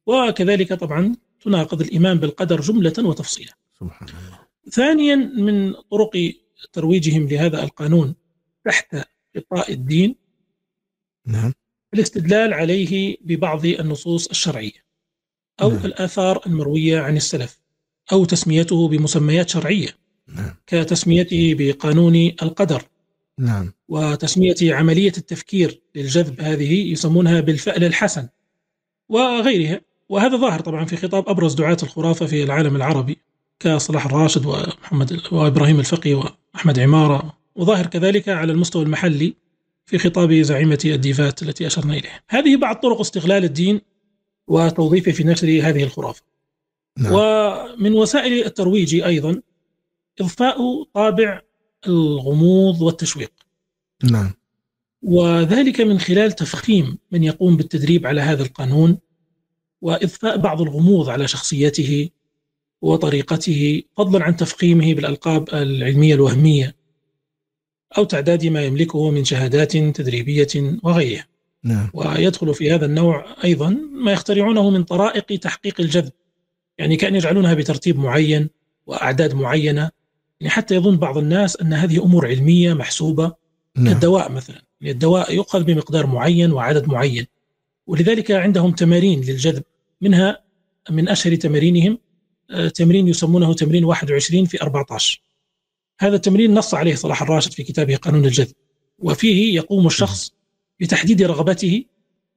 [0.06, 4.40] وكذلك طبعا تناقض الإيمان بالقدر جملة وتفصيلا سبحان الله
[4.72, 6.34] ثانيا من طرق
[6.74, 8.16] ترويجهم لهذا القانون
[8.66, 8.96] تحت
[9.38, 10.16] غطاء الدين
[11.26, 11.54] نعم
[11.94, 14.86] الاستدلال عليه ببعض النصوص الشرعية
[15.62, 15.86] أو نعم.
[15.86, 17.62] الآثار المروية عن السلف
[18.12, 19.90] أو تسميته بمسميات شرعية
[20.28, 20.56] نعم.
[20.68, 22.84] كتسميته بقانون القدر
[23.40, 23.74] نعم.
[23.88, 28.28] وتسمية عملية التفكير للجذب هذه يسمونها بالفأل الحسن
[29.10, 33.18] وغيرها وهذا ظاهر طبعا في خطاب أبرز دعاة الخرافة في العالم العربي
[33.60, 39.36] كصلاح الراشد ومحمد وإبراهيم الفقي وأحمد عمارة وظاهر كذلك على المستوى المحلي
[39.86, 43.82] في خطاب زعيمة الديفات التي أشرنا إليها هذه بعض طرق استغلال الدين
[44.48, 46.22] وتوظيفه في نشر هذه الخرافة
[47.00, 47.14] نعم.
[47.14, 49.42] ومن وسائل الترويج أيضا
[50.22, 51.42] إضفاء طابع
[51.88, 53.32] الغموض والتشويق.
[54.04, 54.34] نعم.
[55.02, 58.98] وذلك من خلال تفخيم من يقوم بالتدريب على هذا القانون
[59.82, 62.10] وإضفاء بعض الغموض على شخصيته
[62.82, 66.76] وطريقته فضلا عن تفخيمه بالألقاب العلمية الوهمية
[67.98, 71.28] أو تعداد ما يملكه من شهادات تدريبية وغيرها.
[71.64, 71.90] نعم.
[71.94, 76.12] ويدخل في هذا النوع أيضا ما يخترعونه من طرائق تحقيق الجذب
[76.78, 78.50] يعني كأن يجعلونها بترتيب معين
[78.86, 79.92] وأعداد معينة
[80.40, 83.34] يعني حتى يظن بعض الناس أن هذه أمور علمية محسوبة
[83.76, 83.94] نعم.
[83.94, 84.62] كالدواء مثلا.
[84.82, 87.28] يعني الدواء يؤخذ بمقدار معين وعدد معين.
[87.88, 89.64] ولذلك عندهم تمارين للجذب.
[90.02, 90.44] منها
[90.90, 91.98] من أشهر تمارينهم
[92.52, 95.22] آه، تمرين يسمونه تمرين 21 في 14
[96.00, 98.56] هذا التمرين نص عليه صلاح الراشد في كتابه قانون الجذب.
[99.00, 100.34] وفيه يقوم الشخص
[100.80, 101.86] بتحديد رغبته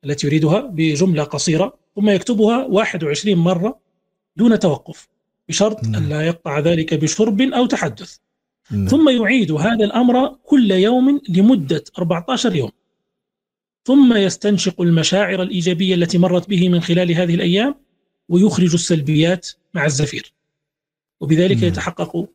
[0.05, 3.81] التي يريدها بجملة قصيرة ثم يكتبها 21 مرة
[4.37, 5.09] دون توقف.
[5.49, 5.95] بشرط نعم.
[5.95, 8.17] أن لا يقطع ذلك بشرب أو تحدث
[8.71, 8.87] نعم.
[8.87, 12.71] ثم يعيد هذا الأمر كل يوم لمدة 14 يوم
[13.85, 17.75] ثم يستنشق المشاعر الإيجابية التي مرت به من خلال هذه الأيام
[18.29, 20.33] ويخرج السلبيات مع الزفير
[21.21, 21.65] وبذلك نعم.
[21.65, 22.29] يتحقق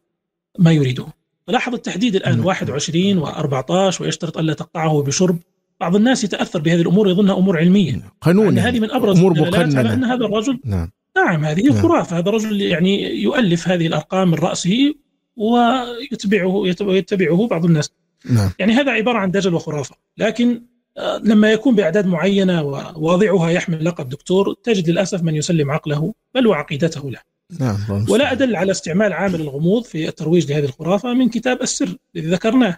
[0.59, 1.05] ما يريده
[1.47, 2.45] فلاحظ التحديد الآن نعم.
[2.45, 5.39] 21 و14 ويشترط ألا تقطعه بشرب
[5.79, 8.59] بعض الناس يتأثر بهذه الأمور يظنها أمور علمية قانون.
[8.59, 11.81] هذه من أبرز أمور على مقننة هذا الرجل نعم نعم هذه نعم.
[11.81, 14.93] خرافة هذا رجل يعني يؤلف هذه الأرقام من رأسه
[15.37, 17.91] ويتبعه يتبعه بعض الناس.
[18.29, 18.51] نعم.
[18.59, 19.95] يعني هذا عبارة عن دجل وخرافة.
[20.17, 20.61] لكن
[20.97, 26.47] آه، لما يكون بأعداد معينة وواضعها يحمل لقب دكتور تجد للأسف من يسلم عقله بل
[26.47, 27.19] وعقيدته له.
[27.59, 28.31] نعم ولا.
[28.31, 32.77] أدل على استعمال عامل الغموض في الترويج لهذه الخرافة من كتاب السر الذي ذكرناه.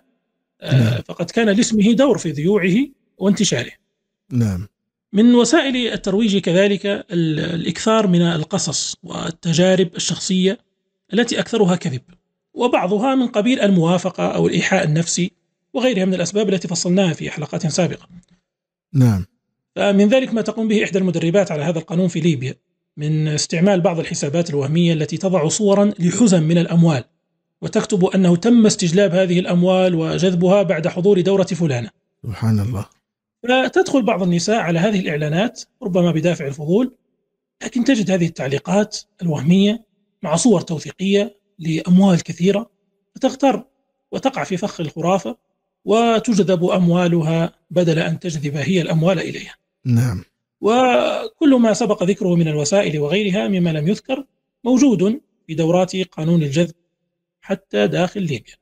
[0.61, 1.01] آه، نعم.
[1.01, 2.75] فقد كان لاسمه دور في ذيوعه
[3.17, 3.71] وانتشاره.
[4.31, 4.67] نعم.
[5.15, 10.57] من وسائل الترويج كذلك ال- الإكثار من القصص والتجارب الشخصية
[11.13, 12.01] التي أكثرها كذب
[12.53, 15.31] وبعضها من قبيل الموافقة أو الإيحاء النفسي
[15.73, 18.07] وغيرها من الأسباب التي فصلناها في حلقات سابقة.
[18.93, 19.25] نعم.
[19.75, 22.55] فمن ذلك ما تقوم به إحدى المدربات على هذا القانون في ليبيا
[22.97, 27.03] من استعمال بعض الحسابات الوهمية التي تضع صورا لحزم من الأموال
[27.61, 31.89] وتكتب أنه تم استجلاب هذه الأموال وجذبها بعد حضور دورة فلانة.
[32.23, 32.85] سبحان الله.
[33.47, 36.95] فتدخل بعض النساء على هذه الإعلانات ربما بدافع الفضول
[37.63, 39.85] لكن تجد هذه التعليقات الوهمية
[40.23, 42.71] مع صور توثيقية لأموال كثيرة
[43.15, 43.63] فتغتر
[44.11, 45.37] وتقع في فخ الخرافة
[45.85, 49.55] وتجذب أموالها بدل أن تجذب هي الأموال إليها.
[49.85, 50.23] نعم.
[50.61, 54.25] وكل ما سبق ذكره من الوسائل وغيرها مما لم يذكر
[54.63, 56.75] موجود في دورات قانون الجذب
[57.41, 58.53] حتى داخل ليبيا.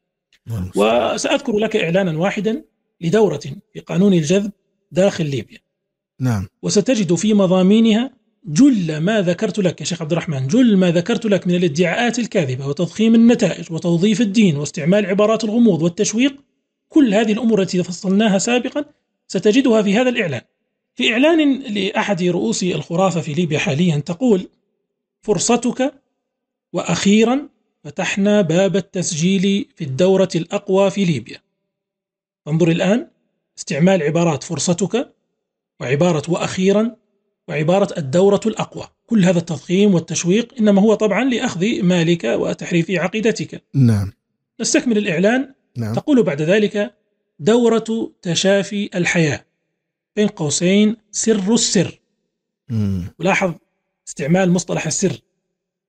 [0.48, 1.14] المستعان.
[1.14, 2.64] وسأذكر لك إعلانا واحدا
[3.02, 3.42] لدورة
[3.74, 4.52] في قانون الجذب
[4.94, 5.60] داخل ليبيا.
[6.20, 6.48] نعم.
[6.62, 8.12] وستجد في مضامينها
[8.46, 12.68] جل ما ذكرت لك يا شيخ عبد الرحمن جل ما ذكرت لك من الادعاءات الكاذبة
[12.68, 16.36] وتضخيم النتائج وتوظيف الدين واستعمال عبارات الغموض والتشويق.
[16.90, 18.86] كل هذه الأمور التي فصلناها سابقا
[19.28, 20.42] ستجدها في هذا الإعلان.
[20.96, 24.50] في إعلان لأحد رؤوس الخرافة في ليبيا حاليا تقول
[25.22, 25.94] فرصتك
[26.74, 27.50] وأخيرا
[27.84, 31.38] فتحنا باب التسجيل في الدورة الأقوى في ليبيا.
[32.48, 33.08] انظر الآن
[33.58, 35.14] استعمال عبارات فرصتك
[35.80, 36.96] وعبارة وأخيرا
[37.48, 38.88] وعبارة الدورة الأقوى.
[39.06, 43.64] كل هذا التضخيم والتشويق إنما هو طبعا لأخذ مالك وتحريف عقيدتك.
[43.74, 44.12] نعم.
[44.62, 45.54] نستكمل الإعلان.
[45.78, 45.94] نعم.
[45.94, 46.94] تقول بعد ذلك
[47.40, 49.46] دورة تشافي الحياة
[50.16, 52.02] بين قوسين سر السر.
[52.70, 53.08] مم.
[53.20, 53.54] ولاحظ
[54.08, 55.22] استعمال مصطلح السر.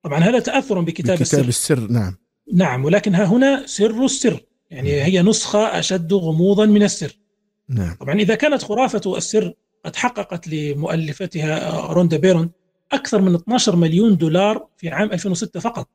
[0.03, 2.17] طبعا هذا تأثر بكتاب, بكتاب السر السر نعم.
[2.53, 4.45] نعم ولكن ها هنا سر السر.
[4.71, 7.17] يعني هي نسخة أشد غموضا من السر.
[7.69, 7.95] نعم.
[8.01, 9.53] طبعا إذا كانت خرافة السر
[9.85, 12.51] قد حققت لمؤلفتها روندا بيرون
[12.93, 15.89] أكثر من 12 مليون دولار في عام 2006 فقط.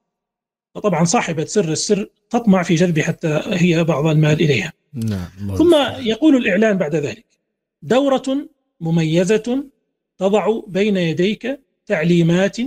[0.76, 4.74] فطبعا صاحبة سر السر تطمع في جذب حتى هي بعض المال إليها.
[4.94, 5.76] نعم ثم.
[6.00, 7.26] يقول الإعلان بعد ذلك
[7.82, 8.50] دورة
[8.82, 9.64] مميزة
[10.18, 12.58] تضع بين يديك تعليمات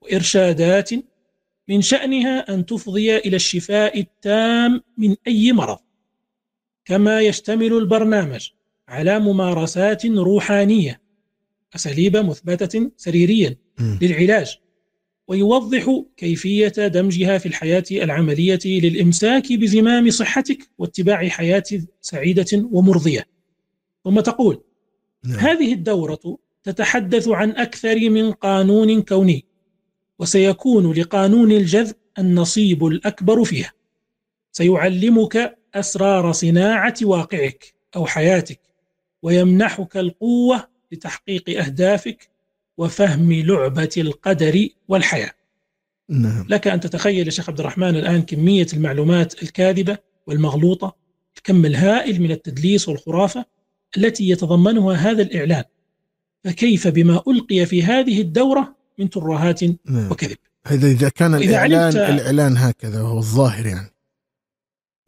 [0.00, 0.90] وإرشادات
[1.68, 5.78] من شأنها أن تفضي إلى الشفاء التام من أي مرض.
[6.90, 8.48] كما يشتمل البرنامج
[8.88, 11.00] على ممارسات روحانية
[11.74, 13.56] أساليب مثبتة سريريا.
[14.02, 14.58] للعلاج
[15.28, 21.62] ويوضح كيفية دمجها في الحياة العملية للإمساك بزمام صحتك واتباع حياة
[22.00, 23.26] سعيدة ومرضية
[24.04, 24.62] ثم تقول
[25.24, 25.38] نعم.
[25.38, 29.44] هذه الدورة تتحدث عن أكثر من قانون كوني
[30.18, 33.72] وسيكون لقانون الجذب النصيب الأكبر فيها
[34.52, 38.60] سيعلمك أسرار صناعة واقعك أو حياتك
[39.22, 42.28] ويمنحك القوة لتحقيق أهدافك
[42.78, 45.32] وفهم لعبة القدر والحياة.
[46.08, 46.46] نعم.
[46.48, 50.96] لك أن تتخيل يا شيخ عبد الرحمن الآن كمية المعلومات الكاذبة والمغلوطة
[51.36, 53.44] الكم الهائل من التدليس والخرافة
[53.96, 55.64] التي يتضمنها هذا الإعلان.
[56.44, 60.10] فكيف بما ألقي في هذه الدورة من ترهات نعم.
[60.10, 63.89] وكذب؟ هذا إذا كان وإذا الإعلان علمت- الإعلان هكذا وهو الظاهر يعني.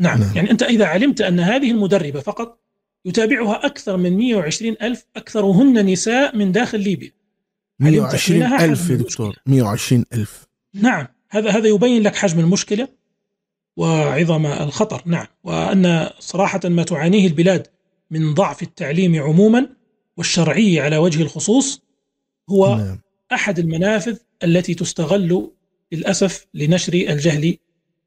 [0.01, 0.21] نعم.
[0.21, 0.37] نعم.
[0.37, 2.63] يعني أنت إذا علمت أن هذه المدربة فقط
[3.05, 7.13] يتابعها أكثر من 120 ألف أكثرهن نساء من داخل ليبيا.
[7.81, 9.37] علمت 120 حينها ألف يا دكتور.
[9.47, 10.47] 120 ألف.
[10.75, 11.07] نعم.
[11.31, 12.89] هذا هذا يبين لك حجم المشكلة
[13.77, 15.03] وعظم الخطر.
[15.07, 15.27] نعم.
[15.45, 17.67] وأن صراحة ما تعانيه البلاد
[18.11, 19.69] من ضعف التعليم عموما
[20.17, 21.83] والشرعي على وجه الخصوص
[22.51, 23.01] هو نعم.
[23.33, 25.51] أحد المنافذ التي تستغل
[25.93, 27.57] للأسف لنشر الجهل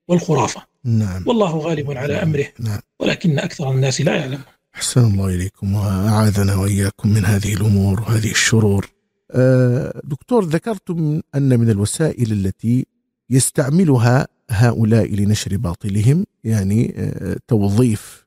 [0.07, 0.61] والخرافة.
[0.83, 1.23] نعم.
[1.27, 2.45] والله غالب على أمره.
[2.59, 2.79] نعم.
[2.99, 4.39] ولكن أكثر الناس لا يعلم
[4.75, 8.89] أحسن الله إليكم وأعاذنا وإياكم من هذه الأمور وهذه الشرور.
[9.31, 12.85] آه، دكتور ذكرتم أن من الوسائل التي
[13.29, 18.25] يستعملها هؤلاء لنشر باطلهم يعني آه، توظيف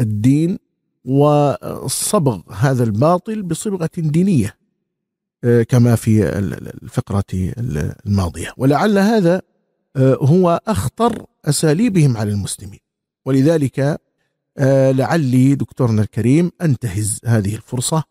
[0.00, 0.58] الدين
[1.04, 4.56] وصبغ هذا الباطل بصبغة دينية
[5.44, 6.38] آه، كما في
[6.82, 7.24] الفقرة
[8.06, 8.52] الماضية.
[8.56, 9.42] ولعل هذا
[9.96, 12.80] هو أخطر أساليبهم على المسلمين
[13.26, 14.00] ولذلك
[14.58, 18.04] آه، لعلي دكتورنا الكريم انتهز هذه الفرصة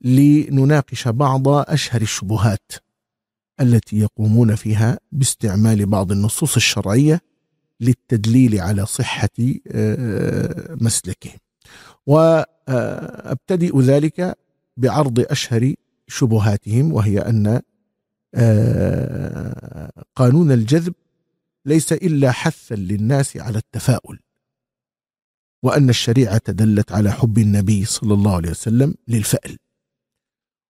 [0.00, 2.72] لنناقش بعض أشهر الشبهات
[3.60, 7.20] التي يقومون فيها باستعمال بعض النصوص الشرعية
[7.80, 9.28] للتدليل على صحة
[9.68, 11.38] آه، مسلكهم.
[12.06, 14.38] وأبتدئ ذلك
[14.76, 15.74] بعرض أشهر
[16.08, 17.20] شبهاتهم وهي
[18.34, 20.94] آه، قانون الجذب
[21.66, 24.18] ليس إلا حثا للناس على التفاؤل
[25.62, 29.58] وأن الشريعة دلت على حب النبي صلى الله عليه وسلم للفأل.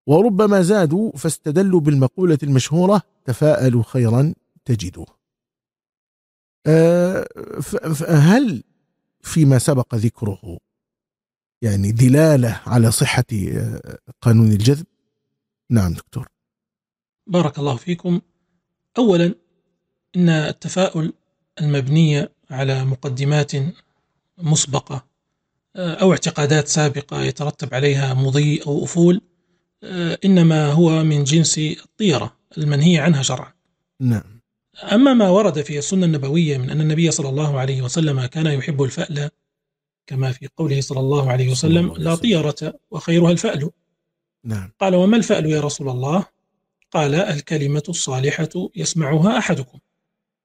[0.07, 5.07] وربما زادوا فاستدلوا بالمقولة المشهورة تفاءلوا خيرا تجدوه.
[6.67, 7.27] أه
[8.09, 8.63] هل
[9.23, 10.59] فيما سبق ذكره
[11.63, 14.87] يعني دلالة على صحة آه، قانون الجذب؟
[15.71, 16.29] نعم دكتور.
[17.27, 18.21] بارك الله فيكم.
[18.99, 19.35] أولا
[20.17, 21.13] إن التفاؤل
[21.61, 23.53] المبنية على مقدمات
[24.39, 25.05] مسبقة
[25.77, 29.21] آه، أو اعتقادات سابقة يترتب عليها مضي أو أفول
[29.85, 33.53] آه، إنما هو من جنس الطيرة المنهية عنها شرعا.
[34.01, 34.41] نعم.
[34.93, 38.83] أما ما ورد في السنة النبوية من أن النبي صلى الله عليه وسلم كان يحب
[38.83, 39.31] الفأل
[40.07, 43.71] كما في قوله صلى الله عليه وسلم لا طيرة وخيرها الفأل.
[44.45, 44.73] نعم.
[44.81, 46.27] قال وما الفأل يا رسول الله؟
[46.91, 49.79] قال الكلمة الصالحة يسمعها أحدكم.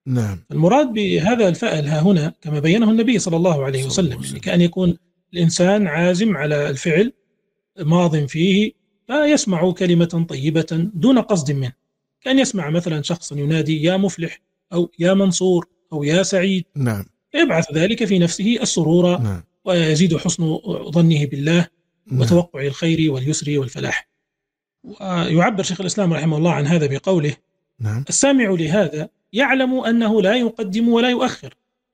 [0.05, 4.61] نعم المراد بهذا الفأل ها هنا كما بينه النبي صلى الله عليه وسلم يعني كأن
[4.61, 4.97] يكون
[5.33, 7.13] الإنسان عازم على الفعل
[7.79, 8.71] ماض فيه
[9.07, 11.73] فيسمع كلمة طيبة دون قصد منه
[12.21, 14.41] كأن يسمع مثلا شخصا ينادي يا مفلح
[14.73, 19.43] أو يا منصور أو يا سعيد نعم يبعث ذلك في نفسه السرور نعم.
[19.65, 20.57] ويزيد حسن
[20.89, 21.67] ظنه بالله
[22.07, 22.21] نعم.
[22.21, 24.09] وتوقع الخير واليسر والفلاح
[24.83, 27.35] ويعبر شيخ الإسلام رحمه الله عن هذا بقوله
[27.79, 28.05] نعم.
[28.09, 31.53] السامع لهذا يعلم أنه لا يقدم ولا يؤخر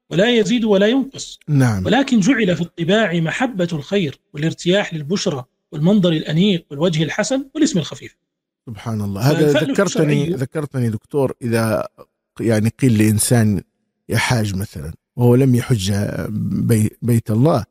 [0.09, 1.39] ولا يزيد ولا ينقص.
[1.47, 1.85] نعم.
[1.85, 8.17] ولكن جعل في الطباع محبة الخير والارتياح للبشرى والمنظر الأنيق والوجه الحسن والاسم الخفيف.
[8.69, 9.21] سبحان الله.
[9.21, 11.87] هذا ذكرتني ذكرتني دكتور إذا
[12.39, 13.61] يعني قيل لإنسان
[14.09, 15.93] يحاج مثلا وهو لم يحج
[16.29, 17.65] بي بيت الله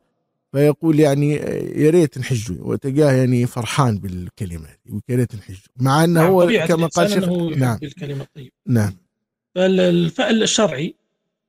[0.51, 1.33] فيقول يعني
[1.75, 5.63] يا ريت نحجه وتلقاه يعني فرحان بالكلمة ويا ريت نحجه.
[5.77, 7.77] مع أنه نعم هو كما قال شيخ نعم.
[7.77, 8.51] بالكلمة الطيبة.
[8.67, 9.06] نعم.
[9.57, 10.95] فالفعل الشرعي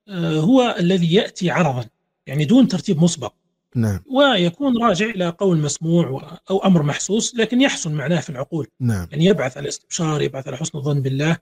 [0.09, 1.85] آه، هو الذي يأتي عرضا
[2.27, 3.33] يعني دون ترتيب مسبق.
[3.75, 4.01] نعم.
[4.07, 8.67] ويكون راجع إلى قول مسموع أو أمر محسوس لكن يحسن معناه في العقول.
[8.81, 9.09] نعم.
[9.11, 11.37] يعني يبعث على الاستبشار يبعث على حسن الظن بالله.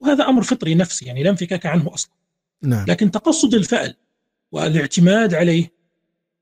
[0.00, 2.12] وهذا أمر فطري نفسي يعني لا انفكاك عنه أصلا.
[2.62, 2.86] نعم.
[2.88, 3.94] لكن تقصد الفعل
[4.52, 5.72] والاعتماد عليه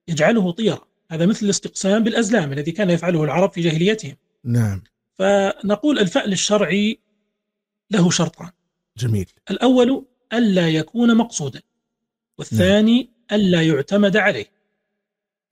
[0.08, 4.16] يجعله طيرة هذا مثل الاستقسام بالأزلام الذي كان يفعله العرب في جاهليتهم.
[4.44, 4.82] نعم.
[5.14, 6.98] فنقول الفعل الشرعي
[7.90, 8.50] له شرطان.
[8.96, 11.62] جميل الأول ألا يكون مقصودا
[12.38, 13.40] والثاني نعم.
[13.40, 14.46] ألا يعتمد عليه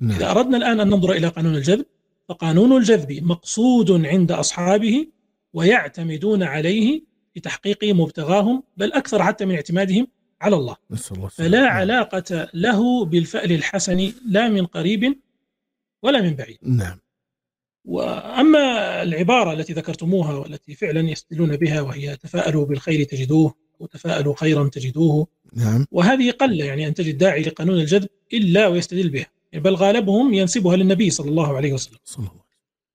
[0.00, 0.16] نعم.
[0.16, 1.86] إذا أردنا الآن أن ننظر إلى قانون الجذب
[2.28, 5.06] فقانون الجذب مقصود عند أصحابه
[5.52, 7.02] ويعتمدون عليه
[7.34, 10.06] في تحقيق مبتغاهم بل أكثر حتى من اعتمادهم
[10.40, 10.76] على الله
[11.12, 11.76] الله فلا نعم.
[11.76, 15.18] علاقة له بالفأل الحسن لا من قريب
[16.02, 16.99] ولا من بعيد نعم
[17.90, 25.26] وأما العبارة التي ذكرتموها والتي فعلا يستدلون بها وهي تفاءلوا بالخير تجدوه وتفاءلوا خيرا تجدوه
[25.56, 25.86] نعم.
[25.90, 31.10] وهذه قل يعني أن تجد داعي لقانون الجذب إلا ويستدل بها بل غالبهم ينسبها للنبي
[31.10, 31.98] صلى الله عليه وسلم.
[32.04, 32.40] صلى الله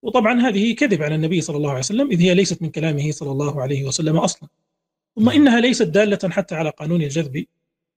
[0.03, 3.31] وطبعا هذه كذب على النبي صلى الله عليه وسلم إذ هي ليست من كلامه صلى
[3.31, 4.49] الله عليه وسلم أصلا.
[5.15, 5.35] ثم نعم.
[5.35, 7.45] إنها ليست دالة حتى على قانون الجذب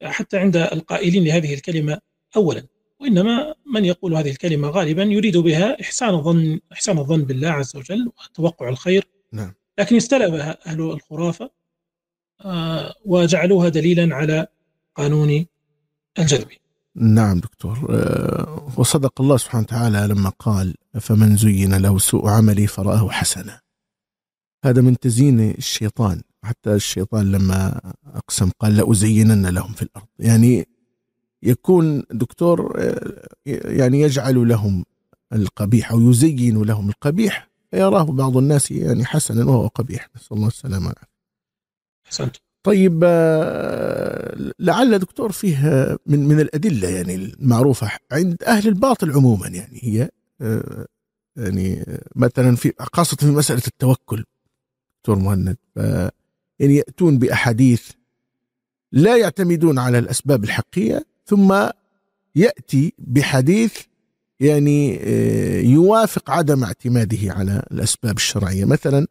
[0.03, 1.99] حتى عند القائلين لهذه الكلمة
[2.37, 2.67] أولا.
[3.01, 8.13] وإنما من يقول هذه الكلمة غالبا يريد بها إحسان الظن إحسان الظن بالله عز وجل
[8.19, 9.09] وتوقع الخير.
[9.33, 9.53] نعم.
[9.79, 11.51] لكن استلبها أهل الخرافة
[12.45, 14.47] آه، وجعلوها دليلا على
[14.95, 15.47] قانون
[16.19, 16.49] الجذب.
[16.95, 17.87] نعم دكتور.
[17.91, 23.61] آه، وصدق الله سبحانه وتعالى لما قال فمن زين له سوء عملي فرآه حسنا.
[24.65, 26.23] هذا من تزيين الشيطان.
[26.45, 27.81] حتى الشيطان لما
[28.15, 30.07] أقسم قال لأزينن لهم في الأرض.
[30.19, 30.67] يعني
[31.43, 34.85] يكون دكتور آه، يعني يجعل لهم
[35.33, 37.49] القبيح أو يزين لهم القبيح.
[37.71, 40.09] فيراه بعض الناس يعني حسنا وهو قبيح.
[40.17, 40.93] نسأل الله السلامة
[42.07, 42.37] أحسنت.
[42.63, 49.49] طيب آه، لعل دكتور فيه آه، من من الأدلة يعني المعروفة عند أهل الباطل عموما
[49.49, 50.09] يعني هي
[51.37, 54.25] يعني مثلا في خاصة في مسألة التوكل
[54.99, 55.57] دكتور مهند.
[56.59, 57.91] يعني يأتون بأحاديث
[58.93, 61.69] لا يعتمدون على الأسباب الحقيقية ثم
[62.35, 63.79] يأتي بحديث
[64.41, 64.99] يعني
[65.73, 68.65] يوافق عدم اعتماده على الأسباب الشرعية.
[68.65, 69.07] مثلا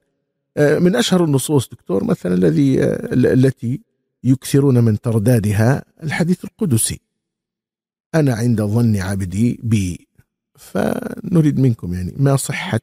[0.57, 3.81] آه، من أشهر النصوص دكتور مثلا الذي آه، التي
[4.23, 6.99] يكثرون من تردادها الحديث القدسي.
[8.15, 10.07] أنا عند ظن عبدي بي
[10.55, 12.79] فنريد منكم يعني ما صحة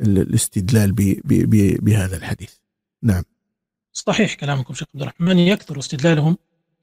[0.00, 0.92] الاستدلال
[1.80, 2.54] بهذا الحديث.
[3.02, 3.22] نعم.
[3.92, 6.36] صحيح كلامكم شيخ عبد الرحمن يكثر استدلالهم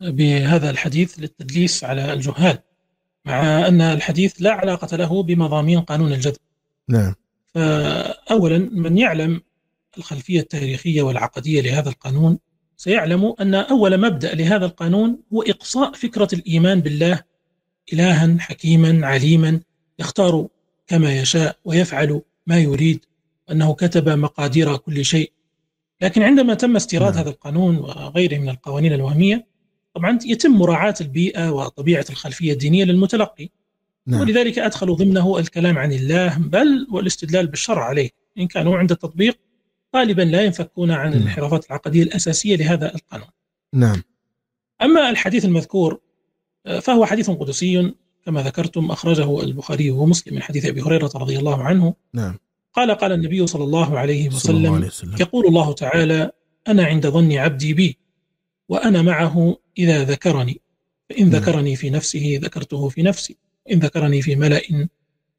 [0.10, 2.58] بهذا الحديث للتدليس على الجهال
[3.26, 6.38] مع أن الحديث لا علاقة له بمضامين قانون الجذب.
[6.90, 7.16] نعم.
[7.54, 9.42] فاولا من يعلم
[9.98, 12.40] الخلفية التاريخية والعقدية لهذا القانون
[12.78, 17.20] سيعلم أن أول مبدأ لهذا القانون هو إقصاء فكرة الإيمان بالله
[17.94, 19.60] إلها حكيما عليما
[20.00, 20.48] يختار
[20.88, 23.06] كما يشاء ويفعل ما يريد
[23.52, 25.32] أنه كتب مقادير كل شيء.
[26.02, 27.22] لكن عندما تم استيراد نعم.
[27.22, 29.53] هذا القانون وغيره من القوانين الوهمية
[29.96, 33.50] طبعا يتم مراعاة البيئة وطبيعة الخلفية الدينية للمتلقي.
[34.08, 34.22] نعم.
[34.22, 38.10] ولذلك أدخلوا ضمنه الكلام عن الله بل والاستدلال بالشرع عليه.
[38.38, 39.40] إن كانوا عند التطبيق
[39.96, 41.20] غالبا لا ينفكون عن نعم.
[41.20, 43.28] الانحرافات العقدية الأساسية لهذا القانون.
[43.74, 44.04] نعم.
[44.82, 46.00] أما الحديث المذكور
[46.82, 47.94] فهو حديث قدسي
[48.26, 51.94] كما ذكرتم أخرجه البخاري ومسلم من حديث أبي هريرة رضي الله عنه.
[52.14, 52.40] نعم.
[52.74, 55.16] قال قال النبي صلى الله عليه وسلم, الله عليه وسلم.
[55.20, 56.32] يقول الله تعالى
[56.68, 57.98] أنا عند ظن عبدي بي.
[58.74, 60.62] وأنا معه إذا ذكرني.
[61.10, 61.30] فإن.
[61.30, 63.38] ذكرني في نفسه ذكرته في نفسي.
[63.66, 64.62] وإن ذكرني في ملأ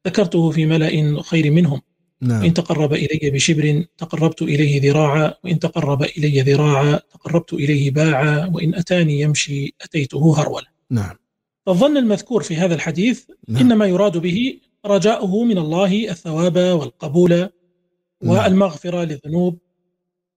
[0.07, 1.81] ذكرته في ملأ خير منهم.
[2.21, 2.43] نعم.
[2.43, 5.33] إن تقرب إلي بشبر تقربت إليه ذراعا.
[5.43, 8.51] وإن تقرب إلي ذراعا تقربت إليه باعا.
[8.53, 11.15] وإن أتاني يمشي أتيته هرولا نعم.
[11.65, 13.61] فالظن المذكور في هذا الحديث نعم.
[13.61, 17.49] إنما يراد به رجاؤه من الله الثواب والقبول نعم.
[18.23, 19.57] والمغفرة للذنوب.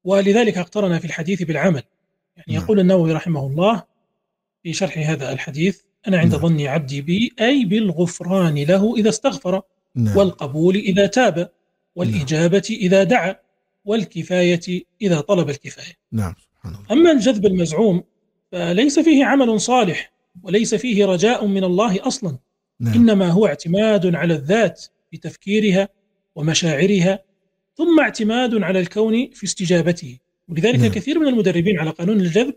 [0.04, 1.82] ولذلك اقترن في الحديث بالعمل.
[2.38, 2.64] يعني نعم.
[2.64, 3.82] يقول النووي رحمه الله
[4.62, 6.40] في شرح هذا الحديث أنا عند نعم.
[6.40, 9.62] ظن عبدي بي أي بالغفران له إذا استغفر
[9.94, 10.16] نعم.
[10.16, 11.50] والقبول إذا تاب
[11.94, 13.36] والإجابة إذا دعا
[13.84, 16.34] والكفاية إذا طلب الكفاية نعم.
[16.90, 18.04] أما الجذب المزعوم
[18.52, 20.12] فليس فيه عمل صالح
[20.42, 22.38] وليس فيه رجاء من الله أصلا
[22.80, 22.94] نعم.
[22.94, 25.88] إنما هو اعتماد على الذات بتفكيرها
[26.34, 27.18] ومشاعرها
[27.76, 30.18] ثم اعتماد على الكون في استجابته
[30.48, 30.92] ولذلك نعم.
[30.92, 32.54] كثير من المدربين على قانون الجذب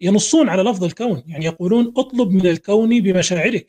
[0.00, 1.22] ينصون على لفظ الكون.
[1.26, 3.66] يعني يقولون اطلب من الكون بمشاعرك.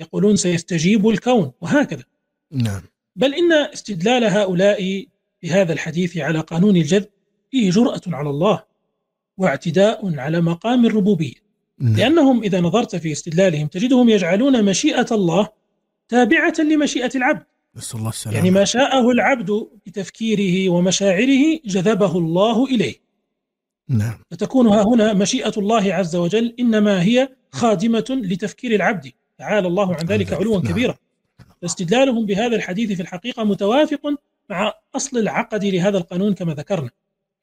[0.00, 2.04] يقولون سيستجيب الكون وهكذا.
[2.52, 2.82] نعم.
[3.16, 5.06] بل إن استدلال هؤلاء
[5.42, 7.08] بهذا الحديث على قانون الجذب
[7.50, 8.62] فيه جرأة على الله
[9.38, 11.34] واعتداء على مقام الربوبية.
[11.78, 11.96] نعم.
[11.96, 15.48] لأنهم إذا نظرت في استدلالهم تجدهم يجعلون مشيئة الله
[16.08, 17.42] تابعة لمشيئة العبد.
[17.76, 18.36] نسأل الله السلامة.
[18.36, 22.94] يعني ما شاءه العبد بتفكيره ومشاعره جذبه الله إليه.
[23.88, 24.18] نعم.
[24.30, 29.12] فتكون ها هنا مشيئة الله عز وجل إنما هي خادمة لتفكير العبد.
[29.38, 30.72] تعالى الله عن ذلك علوا نعم.
[30.72, 30.94] كبيرا.
[31.62, 34.00] فاستدلالهم بهذا الحديث في الحقيقة متوافق
[34.50, 36.90] مع أصل العقد لهذا القانون كما ذكرنا.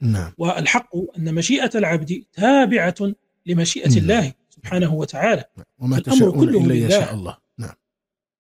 [0.02, 0.34] نعم.
[0.38, 2.96] والحق أن مشيئة العبد تابعة
[3.46, 3.98] لمشيئة نعم.
[3.98, 5.44] الله سبحانه وتعالى.
[5.80, 7.38] وما كله إلا يشاء الله.
[7.58, 7.74] نعم.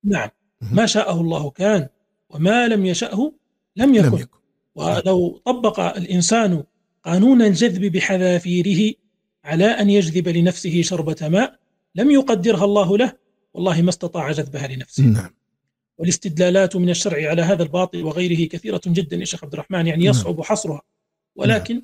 [0.04, 0.30] نعم.
[0.72, 1.88] ما شاءه الله كان
[2.30, 3.34] وما لم يشأه
[3.76, 4.38] لم يكن, لم يكن.
[4.76, 6.64] ولو طبق الإنسان
[7.04, 8.94] قانون الجذب بحذافيره
[9.44, 11.60] على أن يجذب لنفسه شربة ماء
[11.96, 13.14] لم يقدرها الله له
[13.54, 15.30] والله ما استطاع جذبها لنفسه نعم
[15.98, 20.10] والاستدلالات من الشرع على هذا الباطل وغيره كثيرة جدا يا شيخ عبد الرحمن يعني نعم.
[20.10, 20.82] يصعب حصرها
[21.36, 21.84] ولكن نعم.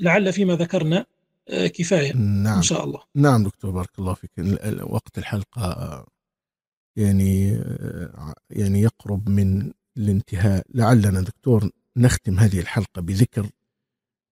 [0.00, 1.06] لعل فيما ذكرنا
[1.48, 2.56] آه، كفاية نعم.
[2.56, 4.30] إن شاء الله نعم دكتور بارك الله فيك
[4.82, 6.06] وقت الحلقة
[6.98, 7.48] يعني
[8.50, 13.50] يعني يقرب من الانتهاء لعلنا دكتور نختم هذه الحلقة بذكر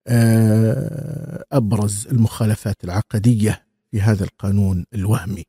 [0.08, 5.44] آه، أبرز المخالفات العقدية في هذا القانون الوهمي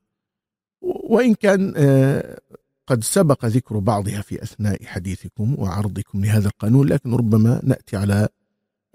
[0.82, 2.40] وإن كان آه،
[2.88, 8.28] قد سبق ذكر بعضها في أثناء حديثكم وعرضكم لهذا القانون لكن ربما نأتي على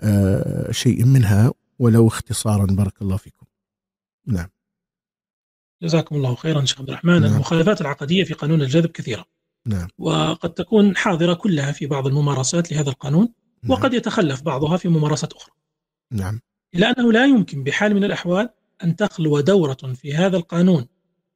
[0.01, 3.47] آه، شيء منها ولو اختصارا بارك الله فيكم.
[4.27, 4.49] نعم.
[5.83, 7.35] جزاكم الله خيرا شيخ عبد الرحمن نعم.
[7.35, 9.25] المخالفات العقدية في قانون الجذب كثيرة.
[9.67, 9.89] نعم.
[9.99, 13.29] وقد تكون حاضرة كلها في بعض الممارسات لهذا القانون
[13.63, 13.73] نعم.
[13.73, 15.55] وقد يتخلف بعضها في ممارسات أخرى.
[16.13, 16.41] نعم.
[16.75, 18.49] الا أنه لا يمكن بحال من الأحوال
[18.85, 20.87] أن تخلو دورة في هذا القانون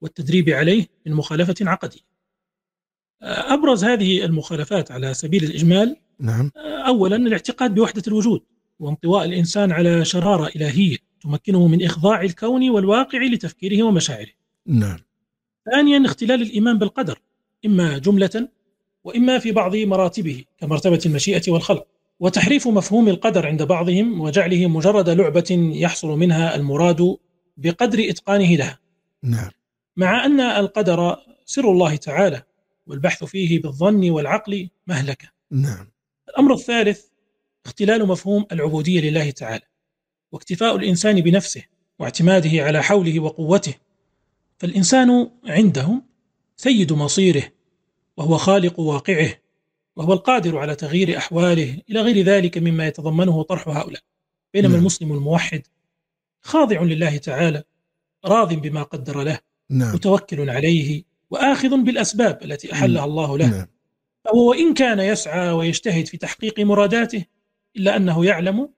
[0.00, 2.00] والتدريب عليه من مخالفة عقدية.
[3.22, 6.50] أبرز هذه المخالفات على سبيل الإجمال نعم
[6.86, 8.40] أولا الاعتقاد بوحدة الوجود
[8.78, 14.30] وانطواء الإنسان على شرارة إلهية وتمكنه من إخضاع الكون والواقع لتفكيره ومشاعره
[14.66, 14.98] نعم.
[15.70, 17.18] ثانيا اختلال الإيمان بالقدر
[17.66, 18.48] إما جملة
[19.04, 21.86] وإما في بعض مراتبه كمرتبة المشيئة والخلق.
[22.20, 27.16] وتحريف مفهوم القدر عند بعضهم وجعله مجرد لعبة يحصل منها المراد
[27.56, 28.78] بقدر إتقانه لها.
[29.22, 29.50] نعم.
[29.96, 32.42] مع أن القدر سر الله تعالى
[32.86, 35.28] والبحث فيه بالظن والعقل مهلكة.
[35.50, 35.90] نعم.
[36.28, 37.04] الأمر الثالث
[37.66, 39.64] اختلال مفهوم العبودية لله تعالى
[40.32, 41.62] واكتفاء الإنسان بنفسه
[41.98, 43.74] واعتماده على حوله وقوته.
[44.58, 46.02] فالإنسان عندهم
[46.56, 47.42] سيد مصيره
[48.16, 49.34] وهو خالق واقعه
[49.96, 54.00] وهو القادر على تغيير أحواله إلى غير ذلك مما يتضمنه طرح هؤلاء
[54.54, 54.80] بينما نعم.
[54.80, 55.62] المسلم الموحد
[56.42, 57.62] خاضع لله تعالى
[58.24, 59.38] راض بما قدر له
[59.70, 59.94] نعم.
[59.94, 63.46] متوكل عليه وآخذ بالأسباب التي أحلها الله له.
[63.46, 63.66] نعم.
[64.24, 67.24] فهو وإن كان يسعى ويجتهد في تحقيق مراداته
[67.76, 68.68] إلا أنه يعلم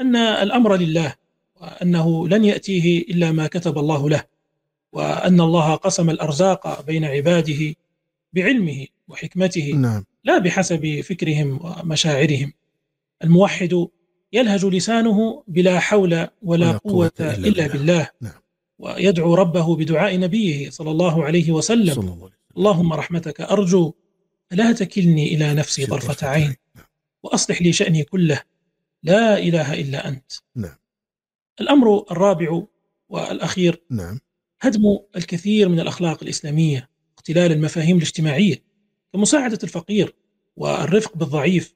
[0.00, 1.14] أن الأمر لله
[1.60, 4.24] وأنه لن يأتيه إلا ما كتب الله له.
[4.92, 7.74] وأن الله قسم الأرزاق بين عباده
[8.32, 10.04] بعلمه وحكمته نعم.
[10.24, 12.52] لا بحسب فكرهم ومشاعرهم.
[13.24, 13.88] الموحد
[14.32, 18.08] يلهج لسانه بلا حول ولا, ولا قوة, قوة إلا إلا بالله.
[18.20, 18.40] نعم.
[18.78, 21.94] ويدعو ربه بدعاء نبيه صلى الله عليه وسلم.
[21.94, 22.56] صلى الله عليه وسلم.
[22.56, 23.92] اللهم رحمتك أرجو
[24.50, 26.56] لا تكلني إلى نفسي طرفة عين.
[27.22, 28.42] وأصلح لي شأني كله.
[29.02, 30.32] لا إله إلا أنت.
[30.56, 30.76] نعم.
[31.60, 32.62] الأمر الرابع
[33.08, 34.20] والأخير نعم.
[34.60, 36.88] هدم الكثير من الأخلاق الإسلامية
[37.18, 38.62] اختلال المفاهيم الاجتماعية
[39.12, 40.14] كمساعدة الفقير
[40.56, 41.74] والرفق بالضعيف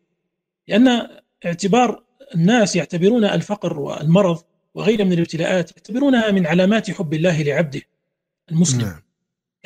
[0.69, 1.09] لأن
[1.47, 2.05] اعتبار
[2.35, 4.43] الناس يعتبرون الفقر والمرض
[4.75, 7.83] وغيرها من الابتلاءات يعتبرونها من علامات حب الله لعبده
[8.51, 8.81] المسلم.
[8.81, 9.03] نعم.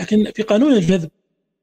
[0.01, 1.11] لكن في قانون الجذب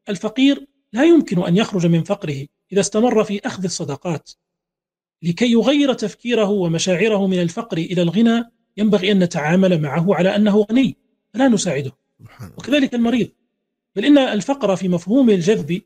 [0.09, 4.31] الفقير لا يمكن أن يخرج من فقره إذا استمر في أخذ الصدقات.
[5.21, 8.43] لكي يغير تفكيره ومشاعره من الفقر إلى الغنى
[8.77, 10.97] ينبغي أن نتعامل معه على أنه غني.
[11.35, 11.91] فلا نساعده.
[12.57, 13.29] وكذلك المريض.
[13.95, 15.81] بل إن الفقر في مفهوم الجذب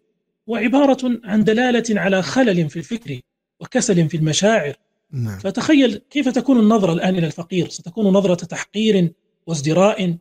[0.50, 3.20] هو عبارة عن دلالة على خلل في الفكر
[3.60, 4.76] وكسل في المشاعر.
[5.12, 5.40] نعم.
[5.40, 9.14] فتخيل كيف تكون النظرة الآن إلى الفقير؟ ستكون نظرة تحقير
[9.48, 10.18] وازدراء.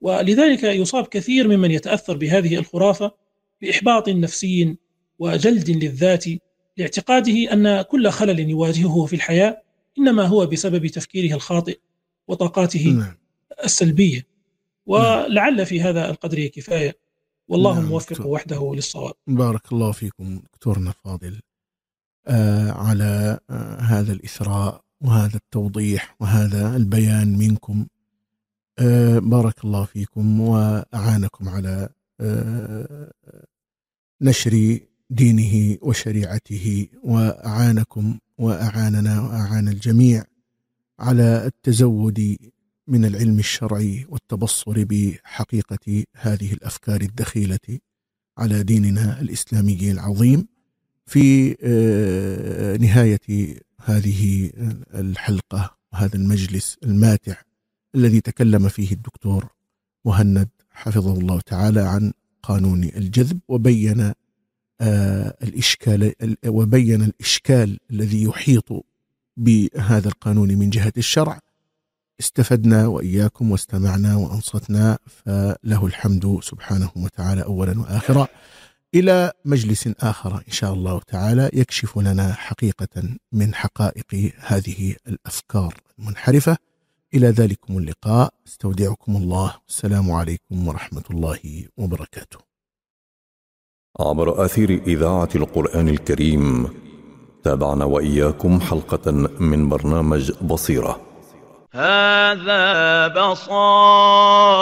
[0.00, 3.14] ولذلك يصاب كثير ممن يتأثر بهذه الخرافة
[3.62, 4.76] بإحباط نفسي
[5.18, 6.24] وجلد للذات
[6.76, 9.62] لاعتقاده أن كل خلل يواجهه في الحياة
[9.98, 11.78] إنما هو بسبب تفكيره الخاطئ
[12.28, 13.16] وطاقاته نعم.
[13.64, 14.29] السلبية.
[14.90, 16.98] ولعل في هذا القدر كفاية.
[17.48, 18.26] والله نعم، الموفق دكتور.
[18.26, 19.14] وحده للصواب.
[19.26, 21.40] بارك الله فيكم دكتورنا الفاضل
[22.26, 27.86] آه على آه هذا الإثراء وهذا التوضيح وهذا البيان منكم.
[28.78, 31.88] آه بارك الله فيكم وأعانكم على
[32.20, 33.10] آه
[34.20, 34.78] نشر
[35.10, 36.86] دينه وشريعته.
[37.04, 40.24] وأعانكم وأعاننا وأعان الجميع
[40.98, 42.36] على التزود
[42.90, 47.78] من العلم الشرعي والتبصر بحقيقة هذه الأفكار الدخيلة
[48.38, 50.46] على ديننا الإسلامي العظيم
[51.06, 54.50] في آه، نهاية هذه
[54.94, 57.34] الحلقة وهذا المجلس الماتع
[57.94, 59.48] الذي تكلم فيه الدكتور
[60.04, 62.12] مهند حفظه الله تعالى عن
[62.42, 64.12] قانون الجذب وبين
[64.80, 66.14] آه، الإشكال
[66.46, 68.86] وبين الإشكال الذي يحيط
[69.36, 71.40] بهذا القانون من جهة الشرع.
[72.20, 78.26] استفدنا وإياكم واستمعنا وأنصتنا فله الحمد سبحانه وتعالى أولا وآخرا.
[78.94, 83.02] إلى مجلس آخر إن شاء الله تعالى يكشف لنا حقيقة
[83.32, 86.56] من حقائق هذه الأفكار المنحرفة.
[87.14, 88.34] إلى ذلكم اللقاء.
[88.48, 89.54] استودعكم الله.
[89.68, 92.38] السلام عليكم ورحمة الله وبركاته.
[94.00, 96.68] عبر أثير إذاعة القرآن الكريم
[97.44, 99.10] تابعنا وإياكم حلقة
[99.40, 101.09] من برنامج بصيرة.
[101.72, 104.60] هذا بصائر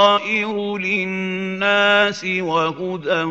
[0.78, 3.22] للناس وهدى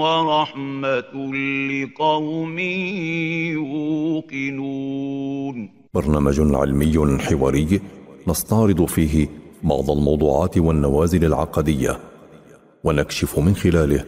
[0.00, 1.32] ورحمة
[1.70, 2.58] لقوم
[4.28, 5.70] يوقنون.
[5.94, 7.80] برنامج علمي حواري
[8.28, 9.28] نستعرض فيه
[9.62, 11.98] بعض الموضوعات والنوازل العقدية
[12.84, 14.04] ونكشف من خلاله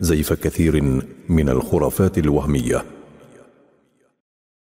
[0.00, 2.84] زيف كثير من الخرافات الوهمية.